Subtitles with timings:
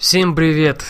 [0.00, 0.82] Всем привет!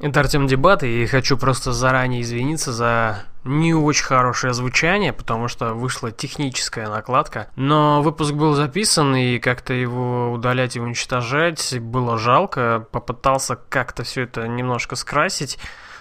[0.00, 5.74] Это Артем Дебат, и хочу просто заранее извиниться за не очень хорошее звучание, потому что
[5.74, 7.50] вышла техническая накладка.
[7.54, 12.84] Но выпуск был записан, и как-то его удалять и уничтожать было жалко.
[12.90, 15.56] Попытался как-то все это немножко скрасить,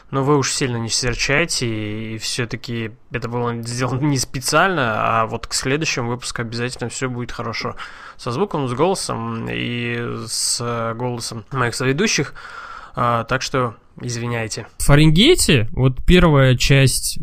[0.09, 5.47] но вы уж сильно не серчайте, и все-таки это было сделано не специально, а вот
[5.47, 7.75] к следующему выпуску обязательно все будет хорошо.
[8.15, 12.33] Со звуком, с голосом и с голосом моих соведущих.
[12.95, 14.67] А, так что извиняйте.
[14.77, 17.19] В Фаренгейте, вот первая часть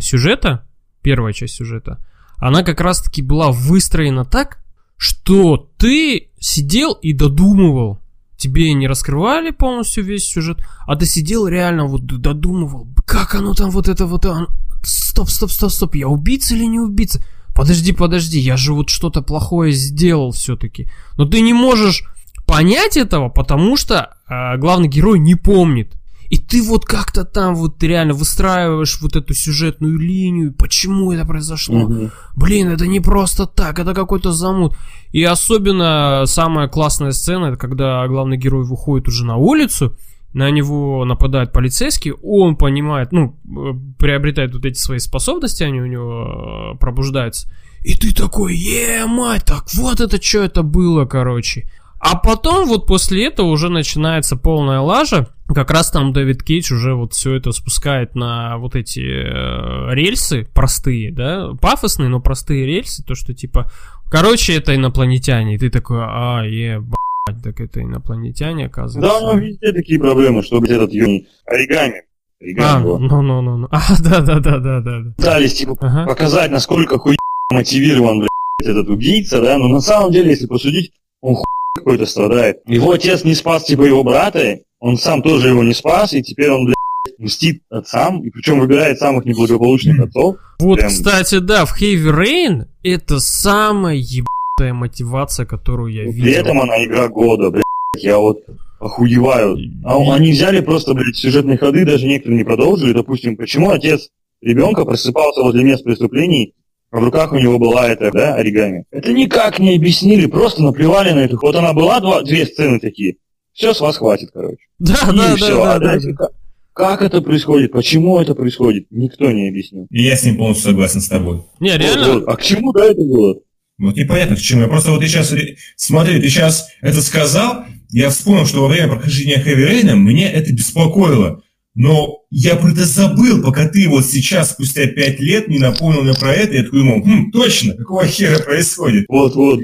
[0.00, 0.68] сюжета,
[1.02, 2.04] первая часть сюжета,
[2.38, 4.58] она как раз-таки была выстроена так,
[4.96, 8.00] что ты сидел и додумывал.
[8.36, 13.70] Тебе не раскрывали полностью весь сюжет, а ты сидел реально вот додумывал, как оно там
[13.70, 14.26] вот это вот...
[14.26, 14.48] оно-
[14.82, 17.22] Стоп, стоп, стоп, стоп, я убийца или не убийца?
[17.54, 20.88] Подожди, подожди, я же вот что-то плохое сделал все-таки.
[21.16, 22.04] Но ты не можешь
[22.46, 25.94] понять этого, потому что э, главный герой не помнит.
[26.30, 31.88] И ты вот как-то там вот реально выстраиваешь вот эту сюжетную линию, почему это произошло.
[31.88, 32.10] Мгм.
[32.36, 34.76] Блин, это не просто так, это какой-то замут.
[35.12, 39.96] И особенно самая классная сцена, это когда главный герой выходит уже на улицу,
[40.32, 45.86] на него нападает полицейский, он понимает, ну, э, приобретает вот эти свои способности, они у
[45.86, 47.48] него э, пробуждаются.
[47.84, 51.70] И ты такой, е, мать, так вот это что это было, короче.
[52.00, 55.28] А потом вот после этого уже начинается полная лажа.
[55.54, 60.46] Как раз там Дэвид Кейдж уже вот все это спускает на вот эти э, рельсы
[60.54, 63.70] простые, да, пафосные, но простые рельсы, то что типа,
[64.10, 66.96] короче, это инопланетяне, и ты такой, а, ебать,
[67.42, 69.16] так это инопланетяне, Да, оказывается.
[69.18, 72.02] у него везде такие проблемы, что блядь, этот юный оригами.
[72.02, 72.98] А, Оригами его.
[72.98, 73.68] ну, ну, ну, ну.
[73.70, 75.00] А, да, да, да, да, да.
[75.00, 75.14] да.
[75.16, 76.06] Пытались, типа, Ага.
[76.06, 77.16] показать, насколько хуй
[77.50, 78.30] мотивирован, блядь,
[78.70, 81.44] этот убийца, да, но на самом деле, если посудить, он хуй
[81.76, 82.58] какой-то страдает.
[82.66, 86.50] Его отец не спас, типа, его брата, он сам тоже его не спас, и теперь
[86.50, 90.36] он, блядь, мстит отцам, и причем выбирает самых неблагополучных отцов.
[90.58, 96.40] Вот, Прям- кстати, да, в Heavy Rain это самая ебатая мотивация, которую я При видел.
[96.40, 97.64] этом она игра года, блядь,
[97.96, 98.40] я вот
[98.78, 99.56] охуеваю.
[99.84, 102.92] А он- они взяли просто, блядь, сюжетные ходы, даже некоторые не продолжили.
[102.92, 104.08] Допустим, почему отец
[104.42, 106.52] ребенка просыпался возле мест преступлений,
[106.90, 108.84] а в руках у него была эта, да, оригами.
[108.90, 111.38] Это никак не объяснили, просто наплевали на эту.
[111.40, 113.16] Вот она была два, две сцены такие.
[113.54, 114.58] Все, с вас хватит, короче.
[114.78, 115.56] Да, И да, да, всё.
[115.56, 116.16] да, а да, дальше да.
[116.16, 116.30] как,
[116.72, 119.86] как это происходит, почему это происходит, никто не объяснил.
[119.90, 121.42] И я с ним полностью согласен с тобой.
[121.60, 122.28] Не, реально, Вот, вот.
[122.28, 123.36] А к чему да это было?
[123.78, 124.62] Вот непонятно к чему.
[124.62, 125.32] Я просто вот ты сейчас,
[125.76, 130.52] смотри, ты сейчас это сказал, я вспомнил, что во время прохождения Heavy Rain меня это
[130.52, 131.40] беспокоило.
[131.76, 136.14] Но я про это забыл, пока ты вот сейчас, спустя пять лет, не напомнил мне
[136.14, 139.06] про это, и я такой думал, хм, точно, какого хера происходит?
[139.08, 139.58] Вот, вот.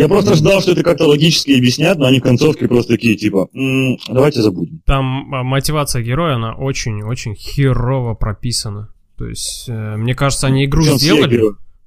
[0.00, 3.48] Я просто ждал, что это как-то логически объяснят, но они в концовке просто такие, типа,
[3.54, 4.80] «М, давайте забудем.
[4.86, 8.90] там а, мотивация героя, она очень-очень херово прописана.
[9.18, 11.42] То есть, э, мне кажется, они игру Причем сделали,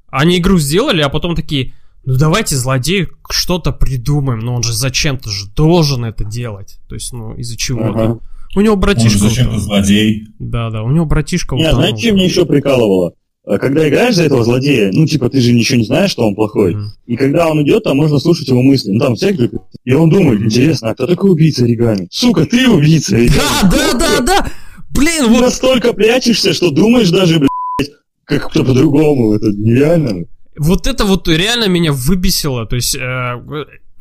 [0.08, 1.74] они игру сделали, а потом такие,
[2.06, 6.80] ну давайте злодею что-то придумаем, но он же зачем-то же должен это делать.
[6.90, 7.90] То есть, ну, из-за чего-то.
[8.03, 8.19] Ага.
[8.56, 9.19] У него Он братишка...
[9.19, 9.59] зачем-то утонул.
[9.59, 10.24] злодей.
[10.40, 11.81] Да, да, у него братишка Не, утонул.
[11.81, 13.14] знаете, что меня еще прикалывало?
[13.50, 16.36] А Когда играешь за этого злодея, ну, типа, ты же ничего не знаешь, что он
[16.36, 16.76] плохой.
[16.76, 16.92] Мгм.
[17.08, 18.92] И когда он идет, там можно слушать его мысли.
[18.92, 22.08] Ну, там текст, говорит, и он думает, интересно, а кто такой убийца оригами?
[22.12, 23.40] Сука, ты убийца оригами.
[23.64, 24.48] Да, да, да, да!
[24.92, 27.92] Блин, Ты вот настолько прячешься, что думаешь даже, блядь,
[28.24, 29.34] как кто по-другому.
[29.34, 30.28] Это нереально.
[30.56, 32.68] Вот это вот реально меня выбесило.
[32.68, 33.34] То есть э,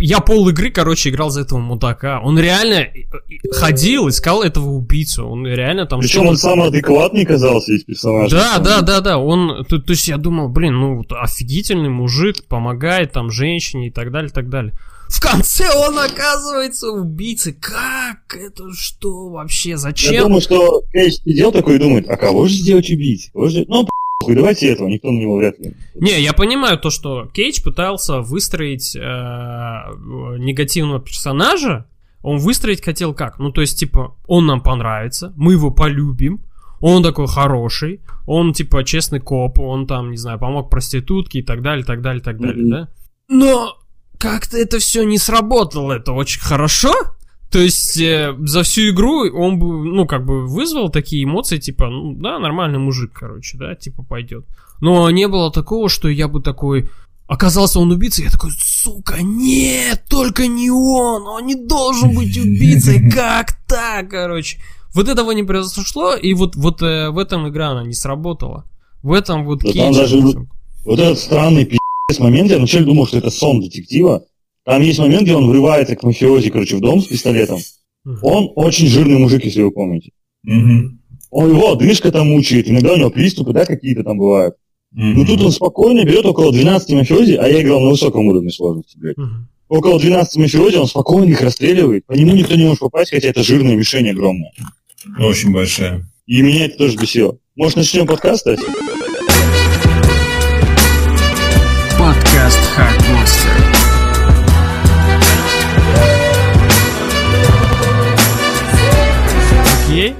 [0.00, 2.20] я пол игры, короче, играл за этого мудака.
[2.20, 5.26] Он реально э, э, ходил, искал этого убийцу.
[5.26, 8.36] Он реально там Причем он сам адекватный казался из персонажа.
[8.36, 9.18] Да, да, да, да.
[9.18, 9.64] Он.
[9.64, 14.30] То, то есть я думал, блин, ну офигительный мужик, помогает там женщине и так далее,
[14.30, 14.74] так далее.
[15.08, 17.54] В конце он оказывается убийцей.
[17.54, 18.36] Как?
[18.36, 19.70] Это что вообще?
[19.70, 20.24] Я Зачем?
[20.24, 23.30] думаю, что Кейдж сидел такой и думает, а кого же сделать убийцей?
[23.48, 23.64] Же...
[23.68, 25.74] Ну, похуй, давайте этого, никто на него вряд ли.
[25.94, 31.86] Не, я понимаю то, что Кейдж пытался выстроить э, негативного персонажа.
[32.22, 33.38] Он выстроить хотел как?
[33.38, 36.44] Ну, то есть, типа, он нам понравится, мы его полюбим,
[36.80, 41.62] он такой хороший, он, типа, честный коп, он там, не знаю, помог проститутке и так
[41.62, 42.70] далее, так далее, так далее, Мгм.
[42.70, 42.88] да?
[43.28, 43.78] Но
[44.18, 46.92] как-то это все не сработало, это очень хорошо.
[47.50, 51.88] То есть э, за всю игру он бы, ну, как бы вызвал такие эмоции, типа,
[51.88, 54.44] ну, да, нормальный мужик, короче, да, типа, пойдет.
[54.80, 56.88] Но не было такого, что я бы такой...
[57.26, 63.10] Оказался он убийцей, я такой, сука, нет, только не он, он не должен быть убийцей,
[63.14, 64.58] как так, короче.
[64.94, 68.64] Вот этого не произошло, и вот, вот э, в этом игра она не сработала.
[69.02, 70.18] В этом вот Да там даже
[70.84, 74.24] Вот этот странный пи***ц момент, я вначале думал, что это сон детектива.
[74.68, 77.58] Там есть момент, где он врывается к мафиози, короче, в дом с пистолетом.
[78.20, 80.10] Он очень жирный мужик, если вы помните.
[80.42, 81.00] Мгм.
[81.30, 84.56] Он его одышка там мучает, иногда у него приступы, да, какие-то там бывают.
[84.92, 85.14] Мгм.
[85.14, 88.98] Ну тут он спокойно берет около 12 мафиози, а я играл на высоком уровне сложности,
[88.98, 89.16] блядь.
[89.16, 89.48] Мгм.
[89.70, 92.04] Около 12 мафиози он спокойно их расстреливает.
[92.04, 94.52] По нему никто не может попасть, хотя это жирная мишень огромная.
[95.18, 96.06] Очень большая.
[96.26, 97.38] И меня это тоже бесило.
[97.56, 98.66] Может, начнем подкаст, Ася?
[101.98, 103.77] Подкаст Хардмастер.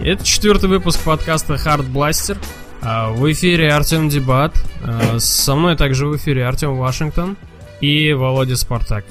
[0.08, 2.38] Это четвертый выпуск подкаста Hard Blaster.
[2.80, 4.54] А, В эфире Артем Дебат.
[4.82, 7.36] А, Со мной также в эфире Артем Вашингтон
[7.82, 9.04] и Володя Спартак.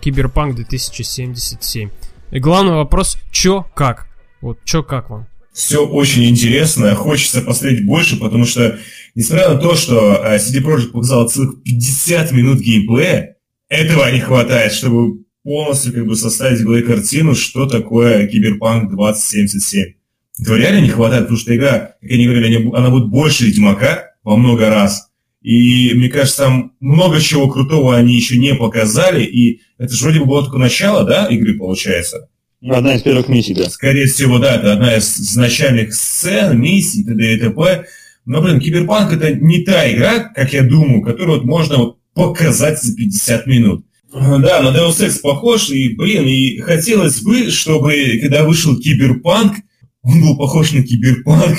[0.00, 1.90] Киберпанк 2077.
[2.30, 4.06] И главный вопрос, чё, как?
[4.40, 5.26] Вот, чё, как вам?
[5.52, 8.78] Все очень интересно, хочется посмотреть больше, потому что,
[9.16, 13.34] несмотря на то, что э, CD Projekt показал целых 50 минут геймплея,
[13.68, 19.97] этого не хватает, чтобы полностью как бы составить в голове картину, что такое Киберпанк 2077.
[20.40, 24.36] Этого реально не хватает, потому что игра, как они говорили, она будет больше Ведьмака во
[24.36, 25.08] много раз.
[25.42, 30.20] И мне кажется, там много чего крутого они еще не показали, и это же вроде
[30.20, 32.28] бы было только начало, да, игры получается?
[32.60, 33.70] Одна из первых миссий, да.
[33.70, 37.34] Скорее всего, да, это одна из изначальных сцен, миссий, т.д.
[37.34, 37.86] и т.п.
[38.24, 42.82] Но, блин, Киберпанк это не та игра, как я думаю, которую вот можно вот показать
[42.82, 43.86] за 50 минут.
[44.12, 49.54] Да, на Deus Ex похож, и, блин, и хотелось бы, чтобы, когда вышел Киберпанк,
[50.08, 51.58] он был похож на Киберпанк,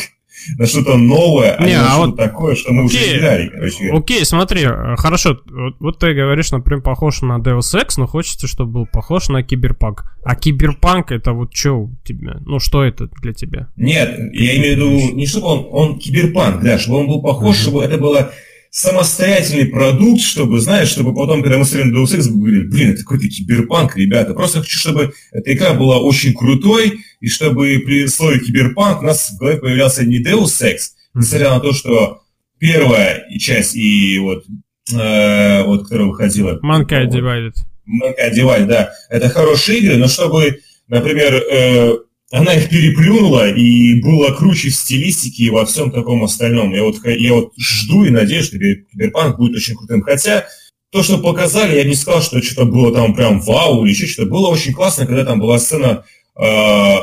[0.57, 3.17] на что-то новое, а Не, не а на что-то вот- такое, что мы уже Окей.
[3.17, 3.91] играли, короче.
[3.91, 8.47] Окей, смотри, э, хорошо, вот, вот ты говоришь, например, похож на Deus Ex, но хочется,
[8.47, 10.05] чтобы был похож на Киберпанк.
[10.23, 12.37] А Киберпанк это вот что у тебя?
[12.45, 13.67] Ну, что это для тебя?
[13.75, 17.57] Нет, я имею в виду не чтобы он, он киберпанк, да, чтобы он был похож,
[17.57, 18.31] чтобы это было
[18.71, 23.01] самостоятельный продукт, чтобы, знаешь, чтобы потом, когда мы смотрели Deus Ex, мы говорили, блин, это
[23.01, 24.33] какой-то киберпанк, ребята.
[24.33, 29.31] Просто хочу, чтобы эта игра была очень крутой, и чтобы при слове киберпанк у нас
[29.31, 30.77] в голове появлялся не Deus Ex,
[31.13, 32.21] несмотря на то, что
[32.59, 34.45] первая часть и вот,
[34.93, 36.59] э, вот которая выходила...
[36.63, 37.53] Mankind Divided.
[37.87, 41.93] Mankind Divide, да, это хорошие игры, но чтобы, например, э,
[42.31, 46.73] она их переплюнула и была круче в стилистике и во всем таком остальном.
[46.73, 50.03] Я вот, я вот жду и надеюсь, что Кибер- Киберпанк будет очень крутым.
[50.03, 50.45] Хотя
[50.91, 54.29] то, что показали, я не сказал, что что-то было там прям вау или еще что-то.
[54.29, 56.05] Было очень классно, когда там была сцена
[56.39, 56.95] э,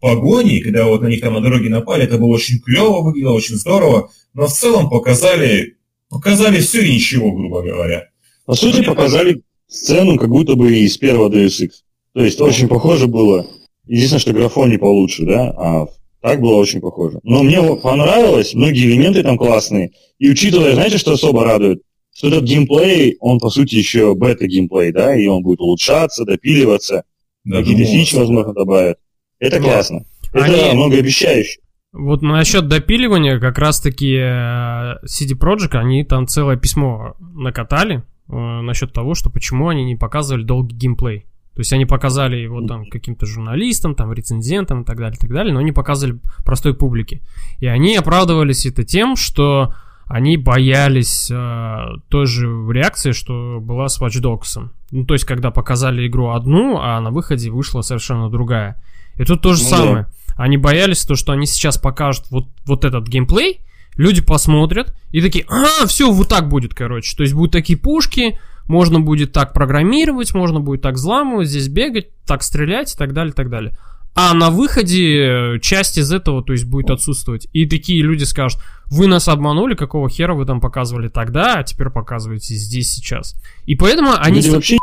[0.00, 3.56] погони, когда вот на них там на дороге напали, это было очень клево, выглядело очень
[3.56, 5.76] здорово, но в целом показали,
[6.10, 8.10] показали все и ничего, грубо говоря.
[8.44, 11.70] По сути, показали сцену, как будто бы из первого Deus Ex.
[12.12, 13.46] То есть очень похоже было.
[13.86, 15.86] Единственное, что графон не получше, да, а
[16.22, 17.20] так было очень похоже.
[17.22, 19.90] Но мне понравилось, многие элементы там классные.
[20.18, 21.82] И учитывая, знаете, что особо радует?
[22.16, 27.04] Что этот геймплей, он по сути еще бета-геймплей, да, и он будет улучшаться, допиливаться,
[27.44, 28.98] Да, какие-то фичи, возможно, добавят.
[29.38, 29.62] Это Да.
[29.62, 30.04] классно.
[30.32, 31.60] Это Они- многообещающе.
[31.92, 38.92] Вот насчет допиливания, как раз-таки э, CD Projekt, они там целое письмо накатали э, насчет
[38.94, 41.24] того, что почему они не показывали долгий геймплей.
[41.54, 45.30] То есть они показали его там каким-то журналистам, там рецензентам и так далее, и так
[45.30, 47.20] далее, но не показывали простой публике.
[47.60, 49.72] И они оправдывались это тем, что
[50.06, 51.78] они боялись э,
[52.08, 54.68] той же реакции, что была с Watch Dogs.
[54.90, 58.82] Ну, то есть, когда показали игру одну, а на выходе вышла совершенно другая.
[59.16, 59.76] И тут то же Ну да.
[59.76, 60.06] самое.
[60.36, 63.60] Они боялись то, что они сейчас покажут вот, вот этот геймплей,
[63.96, 67.16] люди посмотрят и такие, а, все, вот так будет, короче.
[67.16, 72.08] То есть будут такие пушки, можно будет так программировать, можно будет так взламывать, здесь бегать,
[72.26, 73.76] так стрелять и так далее, и так далее.
[74.16, 77.48] А на выходе э, часть из этого, то есть, будет отсутствовать.
[77.52, 81.90] И такие люди скажут, вы нас обманули, какого хера вы там показывали тогда, а теперь
[81.90, 83.34] показываете здесь сейчас.
[83.66, 84.36] И поэтому они...
[84.36, 84.76] Люди вообще.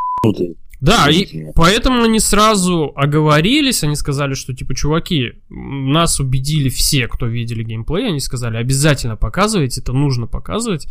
[0.82, 7.26] Да, и поэтому они сразу оговорились, они сказали, что типа, чуваки, нас убедили все, кто
[7.26, 10.88] видели геймплей, они сказали, обязательно показывайте, это нужно показывать,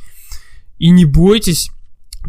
[0.80, 1.72] и не бойтесь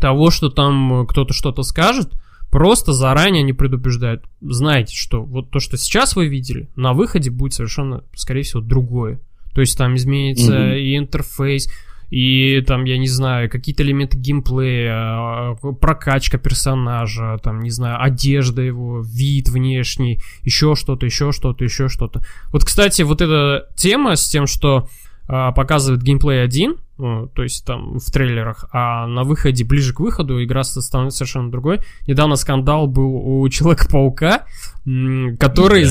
[0.01, 2.13] того, что там э, кто-то что-то скажет,
[2.51, 4.25] просто заранее они предупреждают.
[4.41, 9.21] Знаете, что вот то, что сейчас вы видели, на выходе будет совершенно, скорее всего, другое.
[9.55, 10.73] То есть там изменится Мгм.
[10.75, 11.69] и интерфейс,
[12.11, 18.61] и там, я не знаю, какие-то элементы геймплея, э, прокачка персонажа, там, не знаю, одежда
[18.61, 22.23] его, вид внешний, еще что-то, еще что-то, еще что-то.
[22.49, 24.89] Вот, кстати, вот эта тема с тем, что а,
[25.26, 30.43] показывает геймплей один, ну, то есть там в трейлерах, а на выходе, ближе к выходу,
[30.45, 31.81] игра становится совершенно другой.
[32.07, 34.45] Недавно скандал был у Человека-паука,
[35.38, 35.87] который...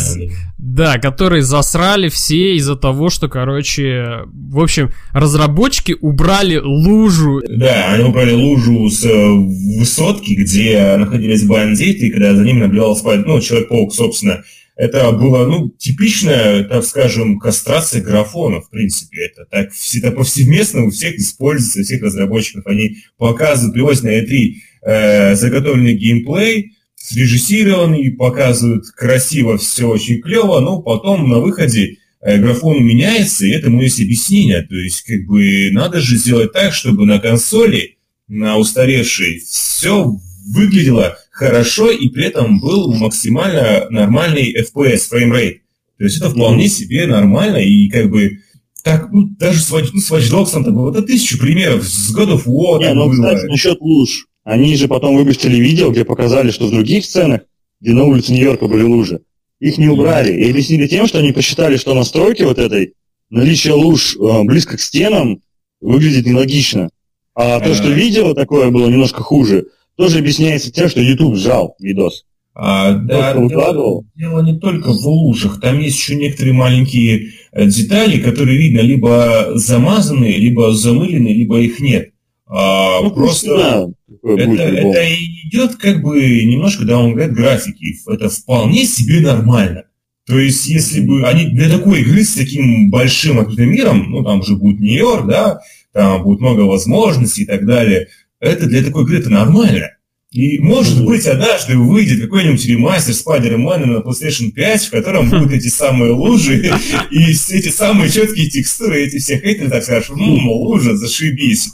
[0.57, 7.41] Да, которые засрали все из-за того, что, короче, в общем, разработчики убрали лужу.
[7.50, 13.03] Да, они убрали лужу с э, высотки, где находились бандиты, и когда за ними наблюдался,
[13.25, 14.43] ну, Человек-паук, собственно,
[14.75, 19.25] это была, ну, типичная, так скажем, кастрация графона, в принципе.
[19.25, 22.65] Это так всегда повсеместно у всех используется, у всех разработчиков.
[22.65, 30.81] Они показывают, привозят на E3 э, заготовленный геймплей, срежиссированный, показывают красиво, все очень клево, но
[30.81, 34.61] потом на выходе э, графон меняется, и этому есть объяснение.
[34.61, 37.97] То есть, как бы, надо же сделать так, чтобы на консоли,
[38.27, 40.15] на устаревшей, все
[40.47, 45.62] выглядело хорошо и при этом был максимально нормальный FPS, фреймрейт.
[45.98, 48.38] То есть это вполне себе нормально и как бы
[48.83, 52.15] так, ну, даже с, Watch, ну, с Watch Dogs там, вот это тысячу примеров, с
[52.15, 53.13] God of War Не, ну, было.
[53.13, 54.27] кстати, насчет луж.
[54.43, 57.41] Они же потом выпустили видео, где показали, что в других сценах,
[57.79, 59.21] где на улице Нью-Йорка были лужи,
[59.60, 60.31] их не убрали.
[60.33, 62.93] И объяснили тем, что они посчитали, что настройки вот этой,
[63.31, 65.41] наличие луж э, близко к стенам,
[65.79, 66.89] выглядит нелогично.
[67.33, 72.25] А то, что видео такое было немножко хуже, тоже объясняется тем, что YouTube сжал видос.
[72.53, 78.19] А, да, дело, дело не только в лужах, там есть еще некоторые маленькие э, детали,
[78.19, 82.10] которые видно либо замазаны, либо замылены, либо их нет.
[82.45, 83.88] А, ну, просто да,
[84.24, 85.15] это, это
[85.48, 87.95] идет как бы немножко даунгрейд графики.
[88.10, 89.86] Это вполне себе нормально.
[90.27, 94.41] То есть, если бы они для такой игры с таким большим открытым миром, ну там
[94.41, 95.62] уже будет Нью-Йорк, да,
[95.93, 98.10] там будет много возможностей и так далее,
[98.41, 99.91] это для такой игры это нормально.
[100.31, 105.67] И может быть однажды выйдет какой-нибудь ремастер Spider-Man на PlayStation 5, в котором будут эти
[105.67, 106.71] самые лужи
[107.12, 111.71] и эти самые четкие текстуры, эти все хейтеры так скажут, ну, лужа, зашибись.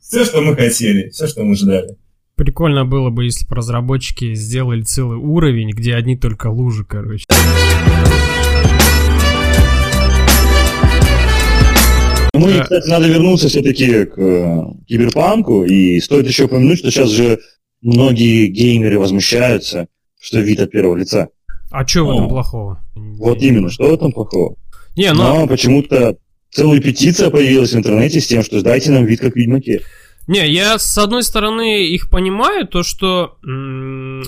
[0.00, 1.96] Все, что мы хотели, все, что мы ждали.
[2.36, 7.24] Прикольно было бы, если бы разработчики сделали целый уровень, где одни только лужи, короче.
[12.38, 17.10] Ну и, кстати, надо вернуться все-таки к э, киберпанку, и стоит еще упомянуть, что сейчас
[17.10, 17.40] же
[17.80, 19.88] многие геймеры возмущаются,
[20.20, 21.28] что вид от первого лица.
[21.70, 22.84] А что в этом ну, плохого?
[22.94, 24.56] Вот именно, что в этом плохого?
[24.96, 25.34] Не, но...
[25.34, 26.16] Ну, но почему-то
[26.50, 29.82] целая петиция появилась в интернете с тем, что дайте нам вид как Ведьмаке.
[30.26, 34.24] Не, я с одной стороны их понимаю, то что м-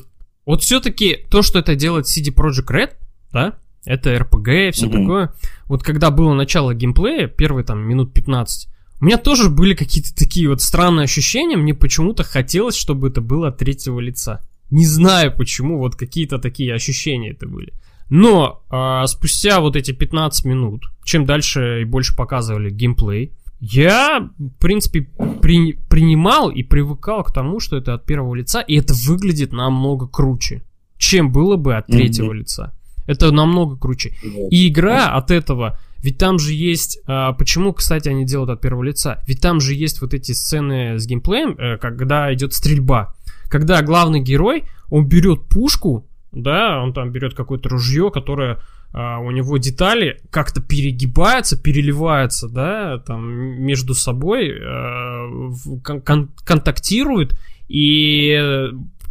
[0.47, 2.91] вот все-таки то, что это делает CD Projekt Red,
[3.33, 4.93] да, это RPG и все mm-hmm.
[4.93, 5.35] такое.
[5.67, 8.69] Вот когда было начало геймплея, первые там минут 15,
[9.01, 11.57] у меня тоже были какие-то такие вот странные ощущения.
[11.57, 14.41] Мне почему-то хотелось, чтобы это было от третьего лица.
[14.71, 17.73] Не знаю почему, вот какие-то такие ощущения это были.
[18.11, 24.49] Но а, спустя вот эти 15 минут, чем дальше и больше показывали геймплей, я, в
[24.59, 25.09] принципе,
[25.41, 30.07] при, принимал и привыкал к тому, что это от первого лица, и это выглядит намного
[30.07, 30.63] круче,
[30.97, 32.37] чем было бы от третьего mm-hmm.
[32.37, 32.75] лица.
[33.07, 34.15] Это намного круче.
[34.51, 37.01] И игра от этого ведь там же есть...
[37.07, 39.23] А, почему, кстати, они делают от первого лица?
[39.27, 43.15] Ведь там же есть вот эти сцены с геймплеем, э, когда идет стрельба.
[43.49, 48.59] Когда главный герой, он берет пушку, да, он там берет какое-то ружье, которое
[48.93, 53.29] а, у него детали как-то перегибаются, переливаются, да, там
[53.63, 55.51] между собой, а,
[55.83, 57.37] кон- контактируют,
[57.69, 58.71] и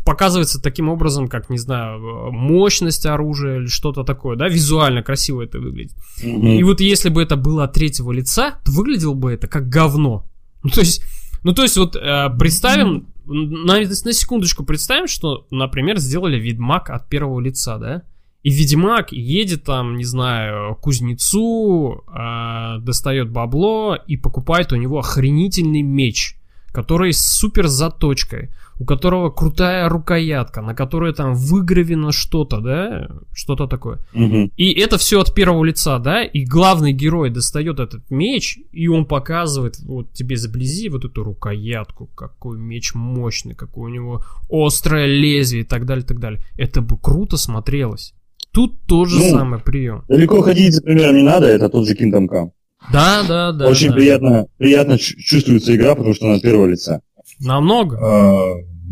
[0.09, 5.59] показывается таким образом, как, не знаю, мощность оружия или что-то такое, да, визуально красиво это
[5.59, 5.95] выглядит.
[6.23, 6.55] Mm-hmm.
[6.55, 10.25] И вот если бы это было от третьего лица, то выглядело бы это как говно.
[10.63, 11.03] Ну, то есть,
[11.43, 13.65] ну, то есть вот э, представим, mm-hmm.
[13.65, 18.01] на, на секундочку представим, что, например, сделали Ведьмак от первого лица, да,
[18.41, 25.83] и Ведьмак едет там, не знаю, кузнецу, э, достает бабло и покупает у него охренительный
[25.83, 26.35] меч,
[26.71, 28.49] который с супер заточкой
[28.79, 33.99] у которого крутая рукоятка, на которой там выгравено что-то, да, что-то такое.
[34.13, 34.51] Угу.
[34.55, 39.05] И это все от первого лица, да, и главный герой достает этот меч, и он
[39.05, 45.63] показывает вот тебе заблизи вот эту рукоятку, какой меч мощный, какой у него острое лезвие
[45.63, 46.41] и так далее, и так далее.
[46.57, 48.13] Это бы круто смотрелось.
[48.51, 50.05] Тут тоже ну, самый прием.
[50.07, 52.51] Далеко ходить за примером не надо, это тот же Kingdom Come.
[52.93, 53.67] Да, да, да.
[53.67, 53.93] Очень да.
[53.95, 57.01] приятно, приятно чувствуется игра, потому что она от первого лица.
[57.39, 57.97] Намного.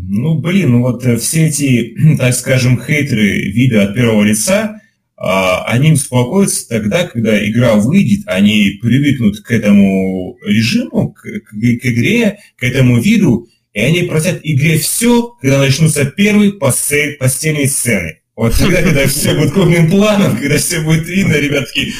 [0.00, 4.80] Ну, блин, ну вот э, все эти, так скажем, хейтеры вида от первого лица,
[5.20, 11.86] а, они успокоятся тогда, когда игра выйдет, они привыкнут к этому режиму, к, к, к
[11.86, 18.20] игре, к этому виду, и они просят игре все, когда начнутся первые постельные сцены.
[18.36, 21.92] Вот тогда, когда все будет крупным планом, когда все будет видно, ребятки,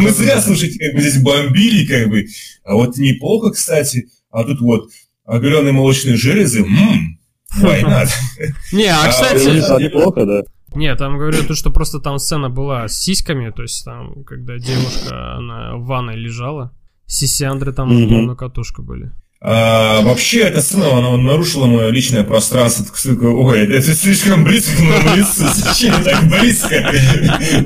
[0.00, 2.26] мы зря, слушайте, как бы здесь бомбили, как бы.
[2.64, 4.08] А вот неплохо, кстати.
[4.32, 4.90] А тут вот
[5.26, 7.18] оголенные молочные железы, ммм,
[7.60, 8.08] why not?
[8.72, 9.82] Не, а, кстати...
[9.82, 10.42] Неплохо, да.
[10.74, 14.58] Не, там говорю то, что просто там сцена была с сиськами, то есть там, когда
[14.58, 16.72] девушка, она в ванной лежала,
[17.06, 18.22] сисяндры там mm-hmm.
[18.22, 19.10] на катушка были.
[19.40, 22.84] А, вообще, эта сцена, она нарушила мое личное пространство.
[23.22, 25.46] Ой, это, это слишком близко к моему лицу.
[25.54, 26.92] Зачем так близко?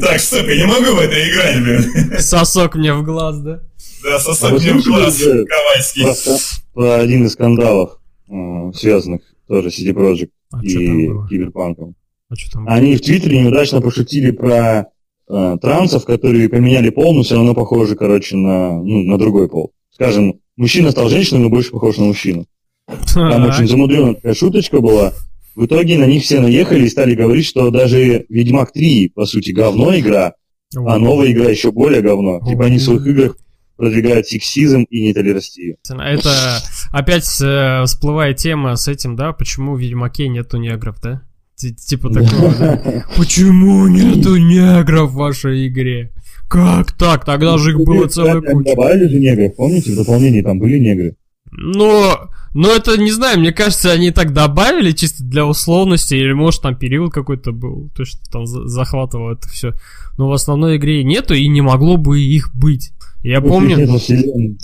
[0.01, 2.21] Так, стоп, я не могу в это играть, блин.
[2.21, 3.61] Сосок мне в глаз, да?
[4.03, 6.60] Да, сосок мне в глаз, Ковальский.
[6.75, 11.09] Про один из скандалов, э, связанных тоже CD Projekt А и?
[11.29, 11.95] Киберпанком.
[12.29, 12.75] А что там было?
[12.75, 14.87] Они в Твиттере неудачно пошутили про
[15.29, 19.73] э, трансов, которые поменяли пол, но все равно похожи, короче, на, ну, на другой пол.
[19.91, 22.47] Скажем, мужчина стал женщиной, но больше похож на мужчину.
[23.15, 25.13] Там очень замудренная такая шуточка была.
[25.57, 29.51] В итоге на них все наехали и стали говорить, что даже Ведьмак 3, по сути,
[29.51, 30.35] говно игра,
[30.77, 32.41] а новая игра еще более говно.
[32.49, 33.37] Типа они в своих играх
[33.81, 35.77] продвигают сексизм и нетолерастию.
[35.89, 36.59] Это
[36.93, 39.33] опять э, всплывает тема с этим, да?
[39.33, 41.23] Почему в Ведьмаке нету негров, да?
[41.57, 43.05] Ти- Типа такого, да?
[43.17, 46.13] Почему нету негров в вашей игре?
[46.49, 47.25] Как так?
[47.25, 48.71] Тогда же их было целая куча.
[48.71, 51.17] Добавили же негров, помните, в дополнении там были негры.
[51.53, 56.63] Но, но это, не знаю, мне кажется, они так добавили чисто для условности, или может
[56.63, 59.73] там период какой-то был, то, что там за- захватывало это все.
[60.17, 62.93] Но в основной игре нету и не могло бы их быть.
[63.23, 63.77] Я помню...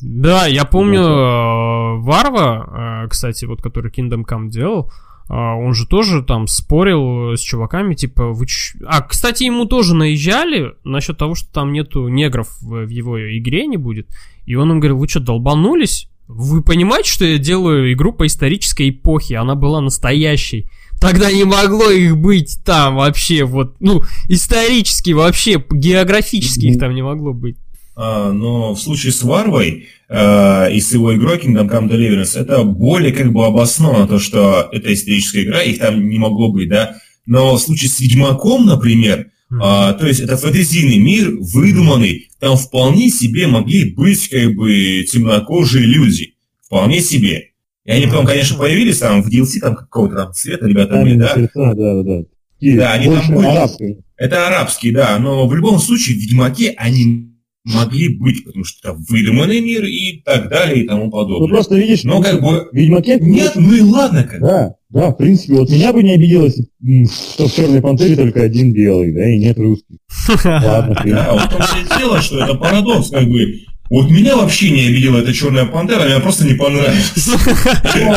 [0.02, 4.90] Да, я помню э, Варва, э, кстати, вот который Kingdom Come делал,
[5.28, 9.94] э, он же тоже там спорил с чуваками, типа, вы ч- А, кстати, ему тоже
[9.94, 14.08] наезжали насчет того, что там нету негров в, в его игре не будет.
[14.46, 16.08] И он им говорил, вы что, долбанулись?
[16.28, 19.36] Вы понимаете, что я делаю игру по исторической эпохе?
[19.36, 20.66] Она была настоящей.
[21.00, 27.02] Тогда не могло их быть там вообще, вот, ну, исторически вообще, географически их там не
[27.02, 27.58] могло быть.
[27.98, 32.62] А, но в случае с Варвой э, и с его игрой Kingdom Come Deliverance это
[32.62, 36.96] более как бы обосновано, то, что это историческая игра, их там не могло быть, да.
[37.24, 43.08] Но в случае с Ведьмаком, например, а, то есть это фэнтезийный мир, выдуманный, там вполне
[43.08, 46.34] себе могли быть как бы темнокожие люди.
[46.66, 47.52] Вполне себе.
[47.86, 51.34] И они потом, конечно, появились там в DLC там какого-то там цвета, ребята были, да.
[51.54, 52.22] да, да, да.
[52.58, 53.46] Такие Да, они там были.
[53.46, 53.98] арабские.
[54.16, 57.35] Это арабский, да, но в любом случае в Ведьмаке они
[57.74, 61.48] могли быть, потому что это выдуманный мир и так далее и тому Ну подобное.
[61.48, 62.68] просто видишь, Но как бы...
[62.72, 63.18] Ведьмаке...
[63.20, 64.40] Нет, ну и ладно как.
[64.40, 68.14] Да, да, в принципе, вот меня бы не обидело, если, м, что в Черной Пантере
[68.16, 69.96] только один белый, да, и нет русских.
[70.44, 71.02] Ладно.
[71.04, 73.44] Да, вот в том все и дело, что это парадокс, как бы.
[73.88, 77.12] Вот меня вообще не обидела эта черная пантера, она мне просто не понравилась.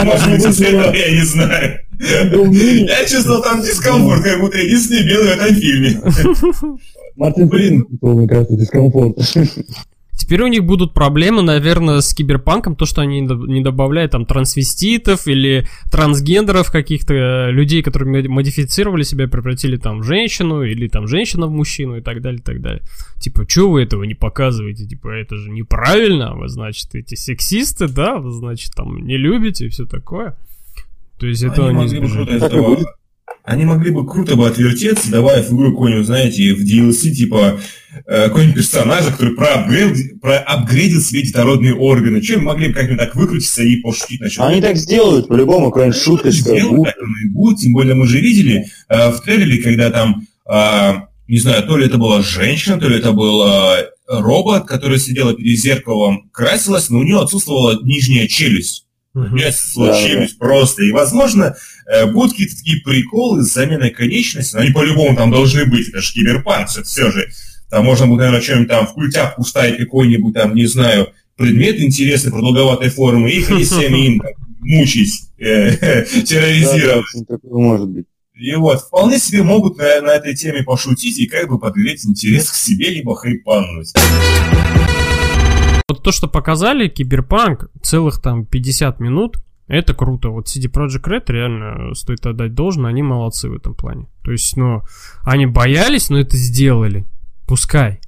[0.03, 1.79] Может быть, из этого я не знаю.
[1.99, 6.01] Я чувствовал там дискомфорт, как будто единственный белый в этом фильме.
[7.19, 9.17] Мартин Фрин, мне кажется, дискомфорт.
[10.17, 14.11] Теперь у них будут проблемы, наверное, с киберпанком, то, что они не доб- не добавляют
[14.11, 20.61] там трансвеститов или трансгендеров каких-то э, людей, которые моди- модифицировали себя, превратили там в женщину
[20.61, 22.83] или там женщина в мужчину и так далее, и так далее.
[23.19, 24.85] Типа, что вы этого не показываете?
[24.85, 29.69] Типа, это же неправильно, вы, значит, эти сексисты, да, вы, значит, там не любите и
[29.69, 30.35] все такое.
[31.17, 32.77] То есть этого Они могли бы круто из этого-.
[33.43, 37.59] Они могли бы круто бы отвертеться, добавив в игру какой-нибудь, знаете, в DLC, типа,
[38.05, 42.21] э, какой-нибудь персонажа, который проапгрейдил, проапгрейдил себе детородные органы.
[42.21, 46.49] Чем могли бы как-нибудь так выкрутиться и пошутить насчет Они так сделают, по-любому, какая-нибудь шуточка
[46.51, 46.91] Сделано
[47.31, 47.57] будет.
[47.57, 50.91] тем более мы же видели э, в трейлере, когда там, э,
[51.27, 55.33] не знаю, то ли это была женщина, то ли это был э, робот, который сидела
[55.33, 58.85] перед зеркалом, красилась, но у нее отсутствовала нижняя челюсть.
[59.15, 59.35] У Мгм.
[59.37, 60.07] нее отсутствовала Да, да.
[60.07, 60.83] челюсть просто.
[60.83, 61.55] И, возможно,
[62.11, 66.13] будут какие-то такие приколы с заменой конечности, но они по-любому там должны быть, это же
[66.13, 67.29] киберпанк, все же.
[67.69, 72.31] Там можно будет, наверное, что-нибудь там в культяпку ставить какой-нибудь там, не знаю, предмет интересный,
[72.31, 74.21] продолговатой формы, и ходить всеми им
[74.59, 77.05] мучить, э, терроризировать.
[77.43, 78.05] может быть.
[78.35, 82.49] И вот, вполне себе могут на, на этой теме пошутить и как бы подгреть интерес
[82.49, 83.93] к себе, либо хайпануть.
[85.89, 89.37] Вот то, что показали, Киберпанк, целых там 50 минут,
[89.69, 90.29] это круто.
[90.29, 94.07] Вот CD Projekt Red реально стоит отдать должное, они молодцы в этом плане.
[94.23, 94.81] То есть, ну,
[95.21, 97.05] они боялись, но это сделали.
[97.47, 98.01] Пускай.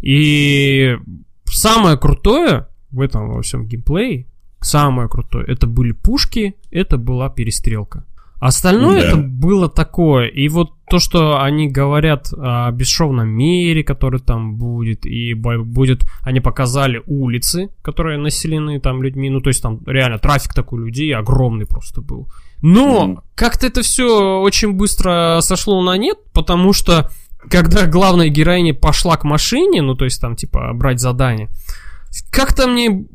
[0.00, 0.98] И
[1.44, 4.26] самое крутое в этом во всем геймплее,
[4.60, 8.04] самое крутое, это были пушки, это была перестрелка.
[8.46, 9.06] Остальное Да.
[9.08, 10.26] это было такое.
[10.26, 16.40] И вот то, что они говорят о бесшовном мире, который там будет, и будет, они
[16.40, 21.64] показали улицы, которые населены там людьми, ну то есть там реально трафик такой людей огромный
[21.66, 22.28] просто был.
[22.60, 27.10] Но как-то это все очень быстро сошло на нет, потому что
[27.50, 31.48] когда главная героиня пошла к машине, ну то есть там типа брать задание,
[32.30, 33.06] как-то мне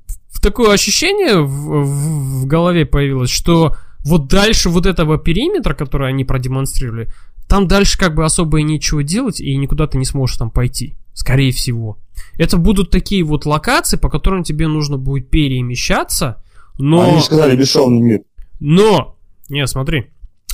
[0.42, 3.76] такое ощущение в, в- в голове появилось, что
[4.10, 7.10] вот дальше вот этого периметра, который они продемонстрировали,
[7.48, 10.96] там дальше как бы особо и нечего делать, и никуда ты не сможешь там пойти.
[11.14, 11.98] Скорее всего.
[12.38, 16.42] Это будут такие вот локации, по которым тебе нужно будет перемещаться,
[16.78, 17.02] Но...
[17.02, 18.22] Они же сказали бесшовный мир.
[18.60, 19.18] Но,
[19.50, 20.08] не, смотри,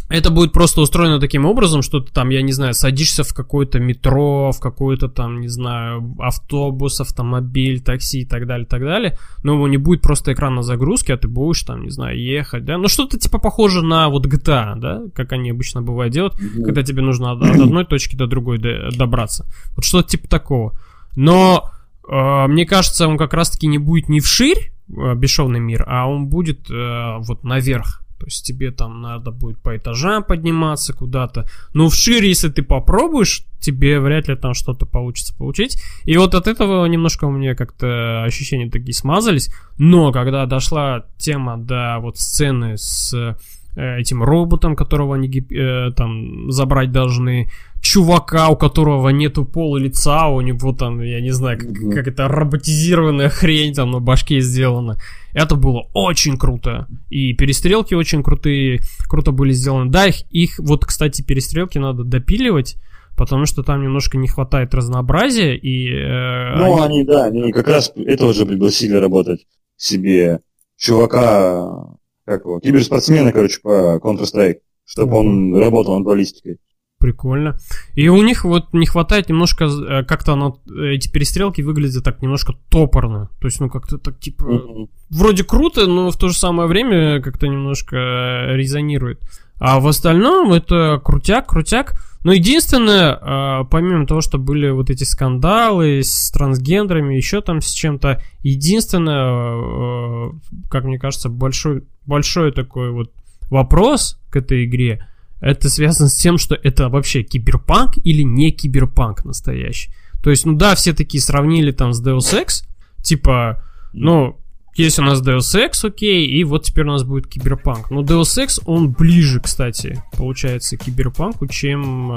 [0.08, 3.80] это будет просто устроено таким образом, что ты там, я не знаю, садишься в какое-то
[3.80, 9.18] метро, в какой-то там, не знаю, автобус, автомобиль, такси и так далее, так далее.
[9.44, 12.78] Но его не будет просто экрана загрузки, а ты будешь там, не знаю, ехать, да.
[12.78, 17.02] Ну что-то типа похоже на вот GTA, да, как они обычно бывают делать, когда тебе
[17.02, 19.46] нужно от, от одной точки до другой до- добраться.
[19.76, 20.80] Вот что-то типа такого.
[21.16, 21.72] Но
[22.08, 26.28] э, мне кажется, он как раз-таки не будет не вширь, э, бесшовный мир, а он
[26.28, 28.05] будет э, вот наверх.
[28.20, 31.48] То есть тебе там надо будет по этажам подниматься куда-то.
[31.74, 35.82] Но вширь, если ты попробуешь, тебе вряд ли там что-то получится получить.
[36.04, 39.50] И вот от этого немножко у меня как-то ощущения такие смазались.
[39.78, 46.52] Но когда дошла тема до вот сцены с э, этим роботом, которого они э, там
[46.52, 47.50] забрать должны,
[47.86, 51.92] чувака, у которого нету пола лица, у него там, я не знаю, как, Мгм.
[51.92, 54.98] как это роботизированная хрень там на башке сделана.
[55.34, 56.88] Это было очень круто.
[57.10, 59.92] И перестрелки очень крутые, круто были сделаны.
[59.92, 62.76] Да, их, их вот, кстати, перестрелки надо допиливать,
[63.16, 65.88] потому что там немножко не хватает разнообразия, и...
[65.94, 69.46] э, Ну, они- они, да, они как раз этого же пригласили работать
[69.78, 70.40] себе
[70.76, 76.58] чувака, как его, киберспортсмена, короче, по Counter-Strike, чтобы он работал над баллистикой.
[77.06, 77.60] Прикольно.
[77.94, 82.56] И у них вот не хватает немножко, э, как-то оно, эти перестрелки выглядят так немножко
[82.70, 83.30] топорно.
[83.40, 87.48] То есть, ну, как-то так, типа, вроде круто, но в то же самое время как-то
[87.48, 89.22] немножко э, резонирует.
[89.60, 91.94] А в остальном это крутяк, крутяк.
[92.24, 97.70] Но единственное, э, помимо того, что были вот эти скандалы с трансгендерами, еще там с
[97.70, 100.32] чем-то, единственное, э,
[100.72, 103.12] как мне кажется, большой, большой такой вот
[103.52, 105.06] вопрос к этой игре,
[105.40, 109.92] это связано с тем, что это вообще киберпанк или не киберпанк настоящий.
[110.24, 112.64] То есть, ну да, все такие сравнили там с Deus Ex,
[113.04, 113.62] типа,
[113.94, 114.38] ну,
[114.76, 117.92] есть у нас Deus Ex, окей, и вот теперь у нас будет Киберпанк.
[117.92, 122.16] Но Deus Ex, он ближе, кстати, получается, к Киберпанку, чем э,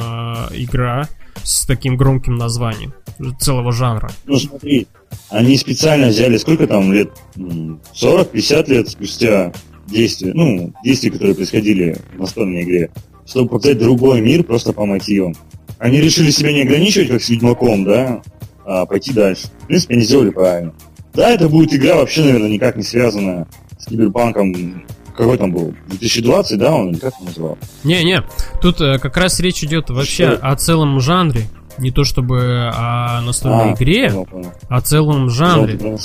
[0.54, 1.08] игра
[1.44, 2.92] с таким громким названием
[3.38, 4.10] целого жанра.
[4.26, 4.88] Ну, смотри,
[5.30, 9.52] они специально взяли, сколько там лет, м, 40-50 лет спустя
[9.88, 12.90] действия, ну, действия, которые происходили в настольной игре,
[13.26, 15.34] чтобы показать другой мир просто по мотивам.
[15.78, 18.22] Они решили себя не ограничивать, как с Ведьмаком, да,
[18.64, 19.48] а пойти дальше.
[19.62, 20.74] В принципе, они сделали правильно.
[21.14, 23.46] Да, это будет игра вообще, наверное, никак не связанная
[23.78, 24.84] с Киберпанком.
[25.16, 25.74] Какой там был?
[25.88, 27.58] 2020, да, он или как он называл?
[27.82, 28.22] Не-не,
[28.62, 30.46] тут э, как раз речь идет вообще Что?
[30.46, 31.42] о целом жанре.
[31.78, 34.52] Не то чтобы о настольной А, игре, понял, понял.
[34.68, 35.98] о целом жанре.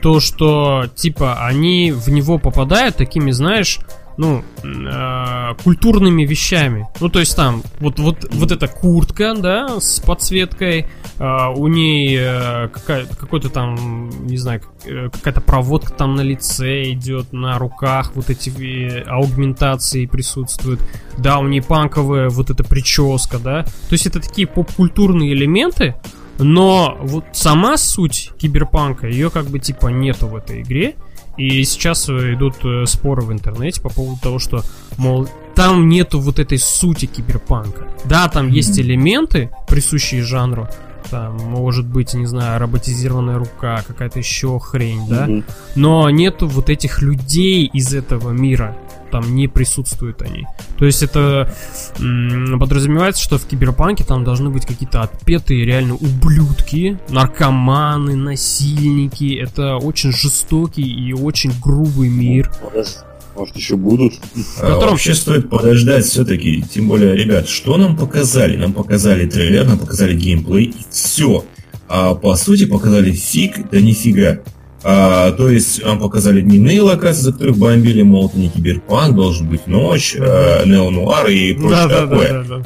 [0.00, 3.78] То, что, типа, они в него попадают такими, знаешь,
[4.16, 6.86] ну, э, культурными вещами.
[7.00, 10.86] Ну, то есть там, вот, вот, вот эта куртка, да, с подсветкой,
[11.18, 17.32] э, у ней э, какой-то там, не знаю, э, какая-то проводка там на лице идет,
[17.32, 20.80] на руках вот эти э, аугментации присутствуют.
[21.18, 23.62] Да, у нее панковая вот эта прическа, да.
[23.62, 25.94] То есть это такие поп-культурные элементы,
[26.38, 30.96] но вот сама суть киберпанка, ее как бы типа нету в этой игре.
[31.36, 34.62] И сейчас э, идут э, споры в интернете по поводу того, что,
[34.98, 37.86] мол, там нету вот этой сути киберпанка.
[38.04, 40.68] Да, там есть элементы, присущие жанру.
[41.10, 45.26] Там, может быть, не знаю, роботизированная рука, какая-то еще хрень, да.
[45.26, 45.44] Мгм.
[45.74, 48.76] Но нету вот этих людей из этого мира.
[49.10, 50.46] Там не присутствуют они.
[50.78, 51.52] То есть это
[51.98, 59.34] м, подразумевается, что в киберпанке там должны быть какие-то отпетые реально ублюдки, наркоманы, насильники.
[59.40, 62.50] Это очень жестокий и очень грубый мир.
[63.36, 64.14] Может, еще будут?
[64.58, 66.62] А котором- Вообще стоит подождать все-таки.
[66.62, 68.56] Тем более, ребят, что нам показали?
[68.56, 71.44] Нам показали трейлер, нам показали геймплей и все.
[71.88, 74.40] А по сути показали фиг, да нифига.
[74.82, 79.46] А, то есть нам показали дневные локации, за которых бомбили, мол, это не киберпанк, должен
[79.46, 82.44] быть ночь, а, неонуар и прочее такое.
[82.44, 82.62] да.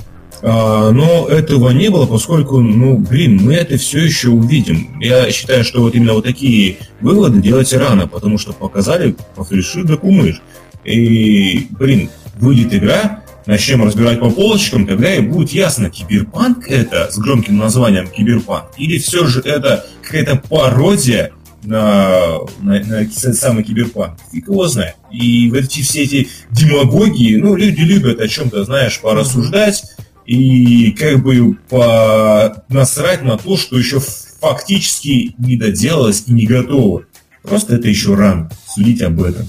[0.46, 5.00] А, но этого не было, поскольку, ну, блин, мы это все еще увидим.
[5.00, 9.96] Я считаю, что вот именно вот такие выводы делать рано, потому что показали пофлеши да
[9.96, 10.42] кумыш.
[10.85, 17.18] И, блин, выйдет игра, начнем разбирать по полочкам, тогда и будет ясно, киберпанк это с
[17.18, 21.33] громким названием киберпанк, или все же это какая-то пародия
[21.64, 24.18] на, на, на самый киберпанк.
[24.33, 24.96] Фиг его знает.
[25.11, 29.85] И вот эти все эти демагогии, ну, люди любят о чем-то, знаешь, порассуждать,
[30.27, 32.64] и как бы по...
[32.68, 34.00] насрать на то, что еще
[34.40, 37.05] фактически не доделалось и не готово.
[37.42, 39.46] Просто это еще рано судить об этом.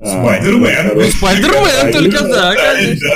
[0.00, 1.12] А, Спайдермен.
[1.12, 3.08] Спайдермен только, Да, конечно.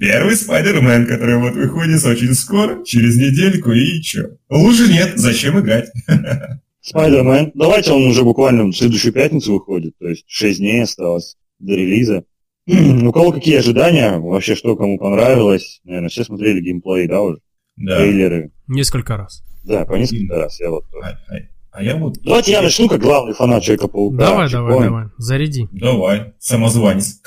[0.00, 4.30] Первый Спайдермен, который вот выходит очень скоро, через недельку, и чё?
[4.50, 5.88] Лучше нет, зачем играть?
[6.80, 7.52] Спайдермен.
[7.54, 12.24] Давайте он уже буквально в следующую пятницу выходит, то есть 6 дней осталось до релиза.
[12.66, 14.18] У кого какие ожидания?
[14.18, 15.80] Вообще, что кому понравилось?
[15.84, 17.38] Наверное, все смотрели геймплей, да, уже?
[17.76, 17.98] Да.
[17.98, 18.52] Трейлеры.
[18.68, 19.42] Несколько раз.
[19.64, 20.60] Да, по несколько раз.
[20.60, 20.84] Я вот...
[21.02, 21.38] А, а-
[21.72, 22.14] а я вот...
[22.22, 24.16] Давайте я начну как главный фанат Человека-паука.
[24.16, 24.86] давай, давай, Чекоин.
[24.88, 25.04] давай.
[25.18, 25.68] Заряди.
[25.72, 27.20] Давай, самозванец.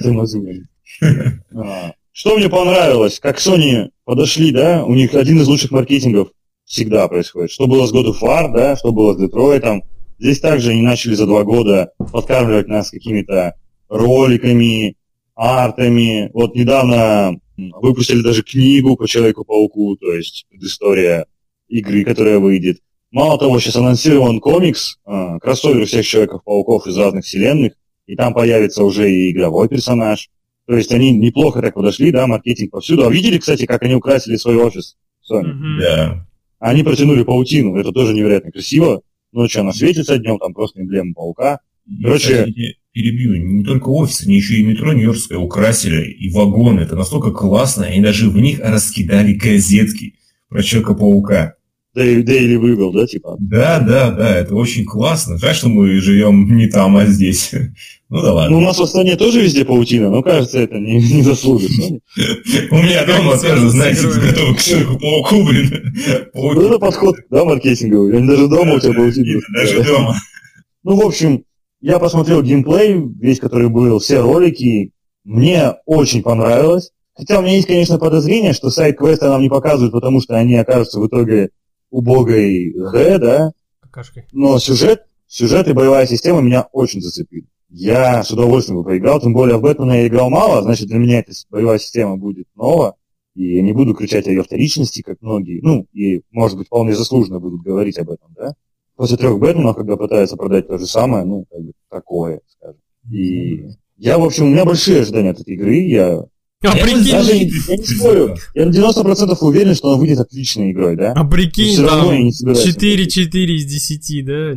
[0.00, 0.64] Самозванец.
[1.54, 6.28] А, Что мне понравилось, как Sony подошли, да, у них один из лучших маркетингов
[6.64, 7.50] всегда происходит.
[7.50, 9.82] Что было с of War, да, что было с Детройтом.
[10.18, 13.54] Здесь также они начали за два года подкармливать нас какими-то
[13.88, 14.96] роликами,
[15.34, 16.30] артами.
[16.32, 21.26] Вот недавно выпустили даже книгу по Человеку-пауку, то есть история
[21.68, 22.78] игры, которая выйдет.
[23.10, 27.72] Мало того, сейчас анонсирован комикс, а, кроссовер всех Человеков-пауков из разных вселенных,
[28.06, 30.28] и там появится уже и игровой персонаж.
[30.66, 33.06] То есть они неплохо так подошли, да, маркетинг повсюду.
[33.06, 34.96] А видели, кстати, как они украсили свой офис?
[35.30, 35.46] Sony?
[35.48, 35.78] Мгм.
[35.80, 36.26] Да.
[36.58, 39.02] Они протянули паутину, это тоже невероятно красиво.
[39.32, 41.60] Ночью она светится, днем там просто эмблема паука.
[42.02, 46.80] Короче- кстати, я перебью, не только офис, они еще и метро Нью-Йоркское украсили, и вагоны.
[46.80, 50.14] Это настолько классно, они даже в них раскидали газетки
[50.48, 51.55] про Человека-паука.
[51.96, 53.36] Дейли выбыл, да, типа?
[53.40, 55.38] Да, да, да, это очень классно.
[55.38, 57.52] Жаль, что мы живем не там, а здесь.
[58.08, 58.60] Ну да Ну, у ладно.
[58.60, 62.00] нас в Астане тоже везде паутина, но кажется, это не, не Sony.
[62.70, 65.92] У меня дома тоже, знаете, готовы к Человеку-пауку, блин.
[66.32, 68.16] Это подход, да, маркетинговый.
[68.16, 69.40] Они даже дома у тебя паутина.
[69.52, 70.14] Даже дома.
[70.84, 71.42] Ну, в общем,
[71.80, 74.92] я посмотрел геймплей, весь, который был, все ролики.
[75.24, 76.92] Мне очень понравилось.
[77.16, 81.00] Хотя у меня есть, конечно, подозрение, что сайт-квесты нам не показывают, потому что они окажутся
[81.00, 81.50] в итоге
[81.96, 84.26] убогой Г, да, Какашкой.
[84.32, 87.46] но сюжет, сюжет и боевая система меня очень зацепили.
[87.70, 91.20] Я с удовольствием бы поиграл, тем более в Бэтмена я играл мало, значит для меня
[91.20, 92.96] эта боевая система будет нова,
[93.34, 96.94] и я не буду кричать о ее вторичности, как многие, ну, и, может быть, вполне
[96.94, 98.54] заслуженно будут говорить об этом, да?
[98.94, 102.80] После трех Бэтменов, когда пытаются продать то же самое, ну, как бы, такое, скажем.
[103.10, 106.24] И я, в общем, у меня большие ожидания от этой игры, я
[106.68, 107.44] А Я прикинь, даже я
[107.76, 111.12] не спорю, я на 90% уверен, что она выйдет отличной игрой, да?
[111.12, 114.54] а прикинь, там не собираюсь 4, 4 из 10, да?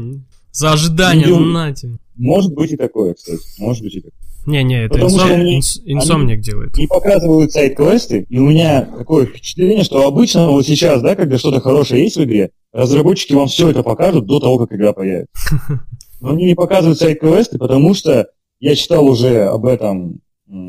[0.51, 1.97] За ожидание, Ну, на тебе.
[2.15, 4.13] Может быть и такое, кстати, может быть и такое.
[4.45, 6.75] Не-не, это инсомник делает.
[6.77, 11.59] не показывают сайт-квесты, и у меня такое впечатление, что обычно вот сейчас, да, когда что-то
[11.61, 15.31] хорошее есть в игре, разработчики вам все это покажут до того, как игра появится.
[16.21, 18.27] Но они не показывают сайт-квесты, потому что
[18.59, 20.19] я читал уже об этом,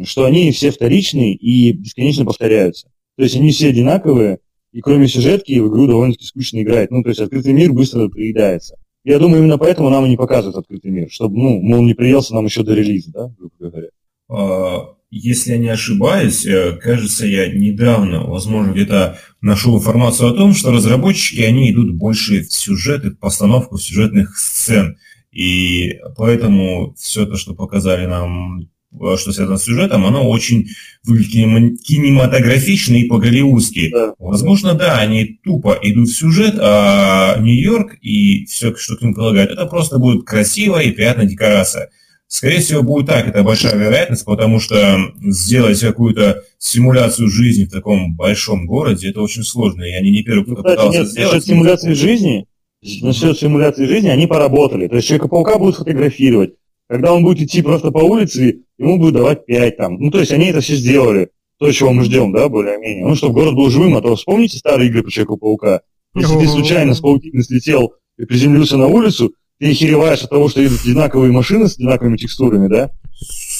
[0.04, 2.88] что они все вторичные и бесконечно повторяются.
[3.16, 4.38] То есть они все одинаковые,
[4.72, 6.90] и кроме сюжетки в игру довольно-таки скучно играть.
[6.90, 8.76] Ну, то есть открытый мир быстро приедается.
[9.04, 12.34] Я думаю, именно поэтому нам и не показывают открытый мир, чтобы, ну, мол, не приелся
[12.34, 13.88] нам еще до релиза, да, грубо говоря.
[14.28, 20.52] А, Если я не ошибаюсь, э, кажется, я недавно, возможно, где-то нашел информацию о том,
[20.54, 24.98] что разработчики, они идут больше в сюжеты, в постановку сюжетных сцен.
[25.32, 30.66] И поэтому все то, что показали нам, что связано с сюжетом, оно очень
[31.04, 33.90] выглядит кинема- кинематографично и по-голливудски.
[33.90, 34.14] Да.
[34.18, 39.50] Возможно, да, они тупо идут в сюжет, а Нью-Йорк и все, что к ним прилагают,
[39.50, 41.90] это просто будет красиво и приятная декорация.
[42.26, 48.14] Скорее всего, будет так, это большая вероятность, потому что сделать какую-то симуляцию жизни в таком
[48.14, 51.32] большом городе, это очень сложно, и они не первый, кто Ну, кстати, пытался нет, сделать.
[51.32, 52.46] насчет симуляции жизни,
[53.02, 54.86] насчет симуляции жизни они поработали.
[54.86, 56.52] То есть Человека-паука будут фотографировать.
[56.88, 59.98] Когда он будет идти просто по улице, ему будут давать 5 там.
[59.98, 61.30] Ну, то есть они это все сделали.
[61.58, 63.06] То, чего мы ждем, да, более-менее.
[63.06, 65.82] Ну, чтобы город был живым, а то вспомните старые игры по Человеку-паука.
[66.14, 70.66] Если ты случайно с паутины слетел и приземлился на улицу, ты охереваешь от того, что
[70.66, 72.90] идут одинаковые машины с одинаковыми текстурами, да?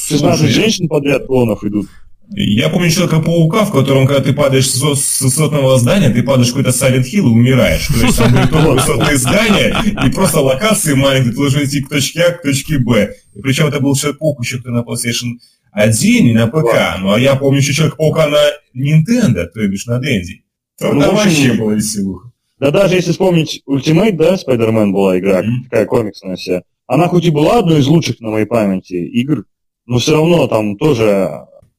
[0.08, 1.88] 16 Слушай, женщин подряд клонов идут.
[2.32, 6.48] Я помню Человека-паука, в котором, когда ты падаешь с высот- с высотного здания, ты падаешь
[6.50, 7.88] в какой-то Silent Hill и умираешь.
[7.88, 12.22] То есть там только высотные здания и просто локации маленькие, ты должен идти к точке
[12.22, 13.14] А, к точке Б.
[13.34, 15.38] И причем это был Человек-паук еще кто на PlayStation
[15.72, 16.98] 1 и на ПК.
[17.00, 18.38] Ну а я помню еще Человека-паука на
[18.76, 20.44] Nintendo, то бишь на Денди.
[20.78, 22.30] Там Ну, в общем, вообще было веселуха.
[22.60, 25.64] Да даже если вспомнить Ultimate, да, Spider-Man была игра, Мгм.
[25.64, 26.62] такая комиксная вся.
[26.86, 29.44] Она хоть и была одной из лучших на моей памяти игр,
[29.86, 31.28] но все равно там тоже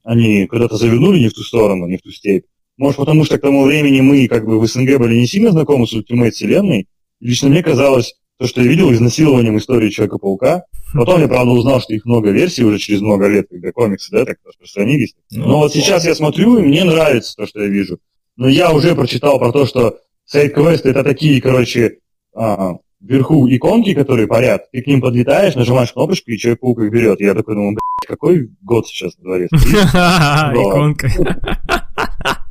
[0.04, 2.46] они когда-то завернули не в ту сторону, не в ту степь.
[2.78, 5.88] Может, потому что к тому времени мы как бы в СНГ были не сильно знакомы
[5.88, 6.88] с Ultimate вселенной.
[7.20, 10.64] Лично мне казалось, то, что я видел изнасилованием истории Человека-паука.
[10.96, 14.26] Потом я, правда, узнал, что их много версий уже через много лет, когда комиксы, да,
[14.26, 15.14] так распространились.
[15.30, 18.00] Ну, Но вот сейчас я смотрю, и мне нравится то, что я вижу.
[18.38, 22.00] Но я уже прочитал про то, что сайт-квесты это такие, короче,
[22.34, 27.20] а, вверху иконки, которые парят, ты к ним подлетаешь, нажимаешь кнопочку, и Человек-паук их берет.
[27.20, 29.48] Я такой думаю, блядь, какой год сейчас на дворе?
[29.52, 31.10] Иконка.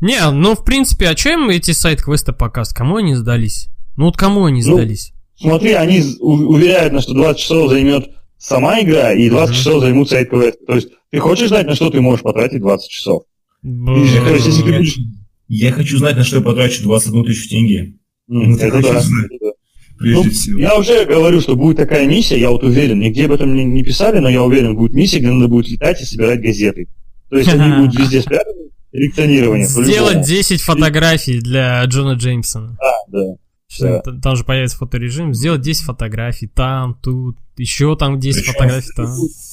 [0.00, 2.76] Не, ну, в принципе, а чем эти сайт-квесты показывают?
[2.76, 3.68] Кому они сдались?
[3.96, 5.12] Ну, вот кому они Ну, сдались?
[5.36, 9.56] Смотри, они уверяют, на что 20 часов займет сама игра, и 20 Мгм.
[9.58, 10.58] часов займут сайт квест.
[10.66, 13.24] То есть ты хочешь знать, на что ты можешь потратить 20 часов?
[15.48, 17.94] Я хочу знать, на что я потрачу 21 тысячу тенге.
[18.32, 19.26] Ну, это да, знать.
[19.26, 19.50] это да.
[19.98, 20.58] Прежде Ну, всего.
[20.58, 23.82] Я уже говорю, что будет такая миссия, я вот уверен, нигде об этом не, не
[23.84, 26.88] писали, но я уверен, будет миссия, где надо будет летать и собирать газеты.
[27.30, 29.66] То есть они будут везде спрятаны, коллекционирование.
[29.66, 30.24] Сделать по-любому.
[30.26, 32.76] 10 фотографий для Джона Джеймсона.
[33.08, 33.20] Да.
[33.20, 33.36] Что
[33.80, 34.00] Да.
[34.22, 35.34] Там же появится фоторежим.
[35.34, 39.06] Сделать 10 фотографий там, тут, еще там 10 Причем фотографий там.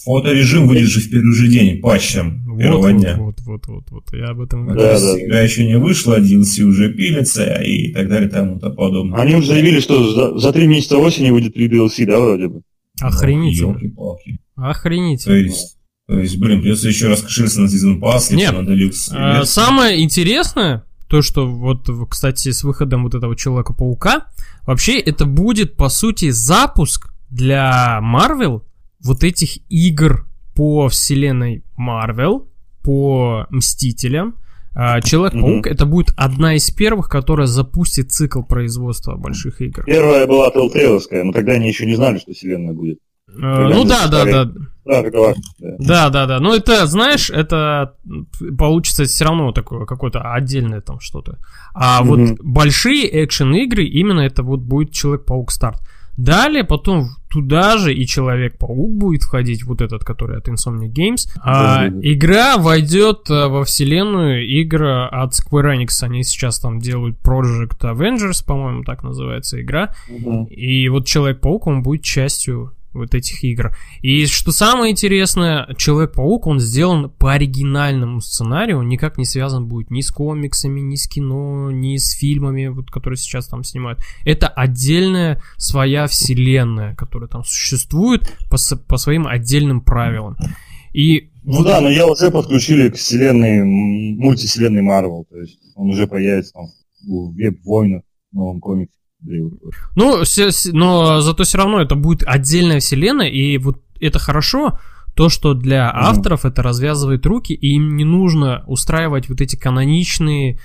[0.05, 3.15] Фоторежим выйдет же в первый же день, патч там, Вот, первого вот, дня.
[3.17, 4.03] вот, вот, вот, вот.
[4.13, 4.89] Я об этом То говорю.
[4.89, 5.25] Да, да.
[5.25, 9.19] Игра еще не вышла, DLC уже пилится и так далее, тому то подобное.
[9.19, 12.61] Они уже заявили, что за, за три месяца осени выйдет 3 DLC, да, вроде бы?
[13.01, 13.71] Охренительно.
[13.73, 14.39] Ёлки-палки.
[14.55, 15.33] То Охренительно.
[15.35, 15.77] есть,
[16.07, 18.51] то есть, блин, придется еще раз кошелиться на Season Pass, Нет.
[18.51, 19.11] на Deluxe.
[19.11, 24.27] А, Самое интересное, то, что вот, кстати, с выходом вот этого Человека-паука,
[24.65, 28.61] вообще это будет, по сути, запуск для Marvel
[29.03, 32.47] вот этих игр по вселенной Marvel,
[32.83, 34.35] по Мстителям.
[34.75, 39.85] А, Человек-паук это будет одна из первых, которая запустит цикл производства больших игр.
[39.85, 42.99] Первая была telltale но тогда они еще не знали, что вселенная будет.
[43.41, 44.45] А, ну да, да, да.
[44.45, 45.03] Да.
[45.03, 45.33] Да.
[45.59, 46.39] Да, да, да.
[46.39, 47.93] Ну, это, знаешь, это
[48.57, 51.37] получится все равно такое какое-то отдельное там что-то.
[51.75, 52.07] А Мгм.
[52.09, 55.79] вот большие экшен-игры, именно это вот будет Человек-паук старт.
[56.17, 61.29] Далее потом туда же и Человек-паук будет входить, вот этот, который от Insomnia Games.
[61.41, 66.03] А игра войдет э, во вселенную игр от Square Enix.
[66.03, 69.93] Они сейчас там делают Project Avengers, по-моему, так называется игра.
[70.09, 70.45] Мгм.
[70.45, 73.75] И вот Человек-паук, он будет частью вот этих игр.
[74.01, 79.91] И что самое интересное, Человек-паук, он сделан по оригинальному сценарию, он никак не связан будет
[79.91, 83.99] ни с комиксами, ни с кино, ни с фильмами, вот, которые сейчас там снимают.
[84.25, 90.37] Это отдельная своя вселенная, которая там существует по, по своим отдельным правилам.
[90.93, 96.07] И Ну да, но я уже подключили к вселенной, мультивселенной Марвел, то есть он уже
[96.07, 96.67] появится там
[97.07, 98.98] в Веб-войнах, в новом комиксе.
[99.21, 99.59] Ну,
[99.95, 104.79] но зато все равно это будет отдельная вселенная, и вот это хорошо,
[105.15, 110.59] то, что для авторов это развязывает руки, и им не нужно устраивать вот эти каноничные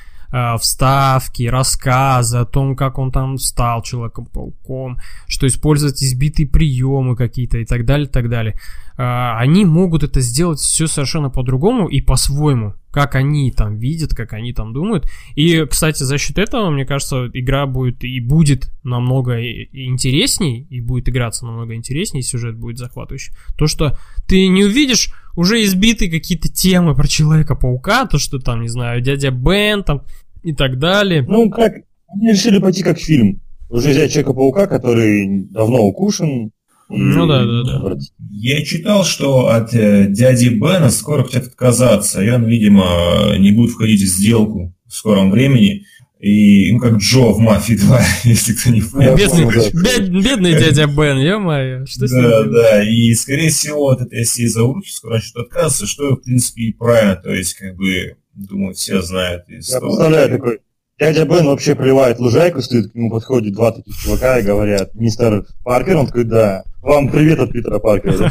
[0.59, 7.65] вставки, рассказы о том, как он там стал Человеком-пауком, что использовать избитые приемы какие-то и
[7.65, 8.59] так далее, и так далее.
[8.97, 14.33] А, они могут это сделать все совершенно по-другому и по-своему, как они там видят, как
[14.33, 15.09] они там думают.
[15.35, 21.09] И, кстати, за счет этого, мне кажется, игра будет и будет намного интересней, и будет
[21.09, 23.33] играться намного интересней, и сюжет будет захватывающий.
[23.57, 28.69] То, что ты не увидишь уже избитые какие-то темы про Человека-паука, то, что там, не
[28.69, 30.03] знаю, дядя Бен там
[30.45, 31.23] и так далее.
[31.29, 31.73] Ну, как,
[32.09, 33.41] они решили пойти как фильм.
[33.71, 36.47] Уже взять Человека-паука, который давно укушен.
[36.47, 36.51] и-
[36.91, 37.97] Ну да, да, да.
[38.31, 43.71] Я читал, что от э, дяди Бена скоро хотят отказаться, и он, видимо, не будет
[43.73, 45.85] входить в сделку в скором времени.
[46.21, 49.15] И, ну, как Джо в «Мафии 2», если кто не понял.
[49.17, 54.01] Бедный, бед- бедный дядя Бен, ё-моё, что с ним Да, да, и, скорее всего, от
[54.03, 58.17] этой всей заварухи скоро начнут отказываться, что, в принципе, и правильно, то есть, как бы,
[58.35, 59.49] думаю, все знают.
[59.49, 60.61] из Я представляю такой,
[60.99, 65.47] дядя Бен вообще плевает лужайку, стоит, к нему подходит два таких чувака и говорят, мистер
[65.65, 68.15] Паркер, он такой, да, вам привет от Питера Паркера.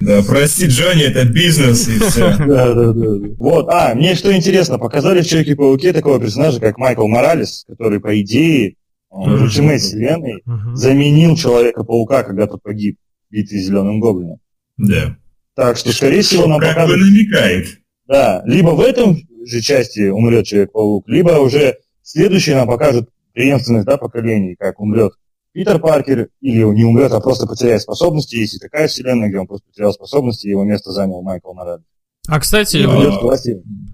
[0.00, 2.36] Да, прости, Джонни, это бизнес, и все.
[2.38, 3.28] Да, да, да.
[3.38, 8.20] Вот, а, мне что интересно, показали в Человеке-пауке такого персонажа, как Майкл Моралес, который, по
[8.20, 8.74] идее,
[9.10, 10.42] уже Ultimate вселенной,
[10.74, 12.98] заменил Человека-паука, когда тот погиб
[13.30, 14.38] в битве с Зеленым Гоблином.
[14.76, 15.16] Да.
[15.56, 17.66] Так что, скорее всего, нам Как бы покажут, намекает.
[18.06, 23.96] да, либо в этом же части умрет Человек-паук, либо уже следующие нам покажут преемственность, да,
[23.96, 25.12] поколений, как умрет
[25.52, 28.34] Питер Паркер, или он не умрет, а просто потеряет способности.
[28.36, 31.84] Есть и такая вселенная, где он просто потерял способности, и его место занял Майкл Моралес.
[32.26, 32.84] А, кстати.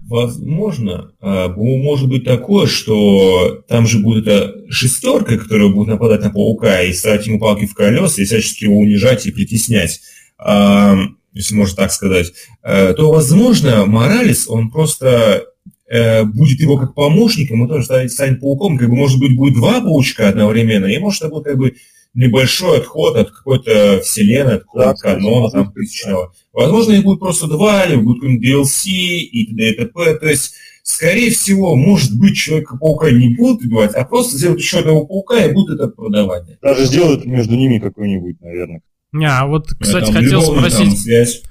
[0.07, 6.21] Возможно, а, бу- может быть такое, что там же будет эта шестерка, которая будет нападать
[6.23, 10.01] на паука и ставить ему палки в колеса и всячески его унижать и притеснять,
[10.43, 10.95] А,
[11.33, 15.45] если можно так сказать, э, то, возможно, Моралес, он просто
[15.89, 19.81] э, будет его как помощником, и тоже станет, пауком, как бы, может быть, будет два
[19.81, 21.75] паучка одновременно, и может, это будет как бы
[22.13, 26.33] небольшой отход от какой-то вселенной, от какого-то Да, канона там тысячного.
[26.51, 29.69] Возможно, их будет просто два, или будет какой-нибудь DLC и т.д.
[29.69, 30.15] и т.п.
[30.15, 30.53] То есть,
[30.83, 35.53] скорее всего, может быть, Человека-паука не будут убивать, а просто сделают еще одного паука и
[35.53, 36.43] будут это продавать.
[36.61, 38.81] Даже сделают между ними какой-нибудь, наверное.
[39.13, 41.43] А вот, кстати, Там хотел спросить, связь.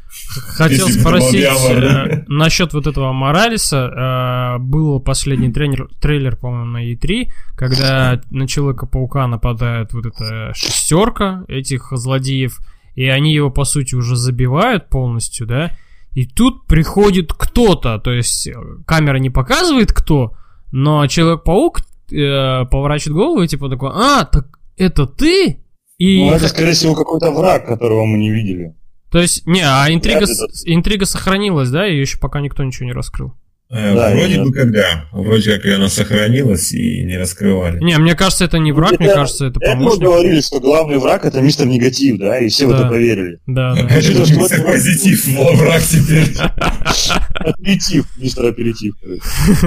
[0.56, 4.56] хотел если спросить э, насчет вот этого Моралиса.
[4.56, 11.44] Э, был последний трейлер, трейлер, по-моему, на E3, когда на Человека-паука нападает вот эта шестерка
[11.48, 12.58] этих злодеев,
[12.94, 15.76] и они его, по сути, уже забивают полностью, да?
[16.12, 18.54] И тут приходит кто-то, то есть э,
[18.86, 20.34] камера не показывает кто,
[20.72, 21.80] но Человек-паук
[22.10, 24.46] э, поворачивает голову и типа такой, а, так
[24.78, 25.60] это ты?
[26.00, 28.74] И Ну, это, скорее всего, какой-то враг, которого мы не видели.
[29.12, 31.84] то есть, не, а интрига, с- интрига сохранилась, да?
[31.84, 33.34] Ее еще пока никто ничего не раскрыл.
[33.72, 35.04] Э, Да, вроде бы когда.
[35.12, 37.78] Вроде как она сохранилась и не раскрывали.
[37.84, 40.00] Не, мне кажется, это не враг, Это- мне кажется, это помощник.
[40.02, 42.78] говорили, что главный враг это мистер Негатив, да, и все в Да.
[42.78, 43.38] это поверили.
[43.46, 43.80] Да, да.
[43.82, 46.34] Это что мистер позитив, враг теперь.
[47.34, 48.94] Аперитив, мистер Аперитив.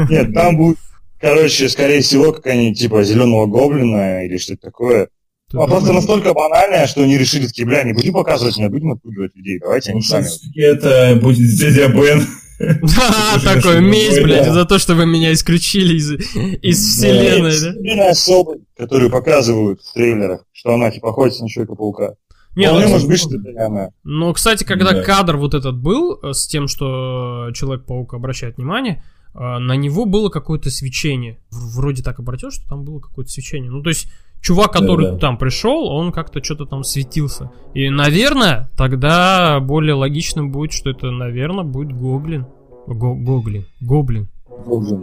[0.09, 0.77] Нет, там будет,
[1.21, 5.07] короче, скорее всего, какая-нибудь типа зеленого гоблина или что-то такое.
[5.53, 9.35] А просто настолько банальное, что они решили такие, бля, не будем показывать, не будем отпугивать
[9.35, 10.25] людей, давайте они сами.
[10.59, 12.25] Это будет дядя Бен.
[12.59, 16.11] Да, такой месть, блядь, за то, что вы меня исключили из,
[16.61, 17.69] из вселенной, да?
[17.69, 22.13] Единственная особа, которую показывают в трейлерах, что она типа охотится на Человека-паука.
[22.55, 23.89] Не, ну, может быть, что она.
[24.03, 25.01] Ну, кстати, когда Да.
[25.03, 30.29] кадр вот этот был э, с тем, что Человек-паук обращает внимание, э, на него было
[30.29, 31.39] какое-то свечение.
[31.49, 33.71] Вроде так обратил, что там было какое-то свечение.
[33.71, 34.07] Ну, то есть,
[34.43, 35.17] чувак, который Да-да.
[35.17, 37.49] там пришел, он как-то что-то там светился.
[37.73, 42.45] И, наверное, тогда более логичным будет, что это, наверное, будет Гоблин.
[42.85, 43.65] Го- Гоблин.
[43.81, 44.27] Гоблин.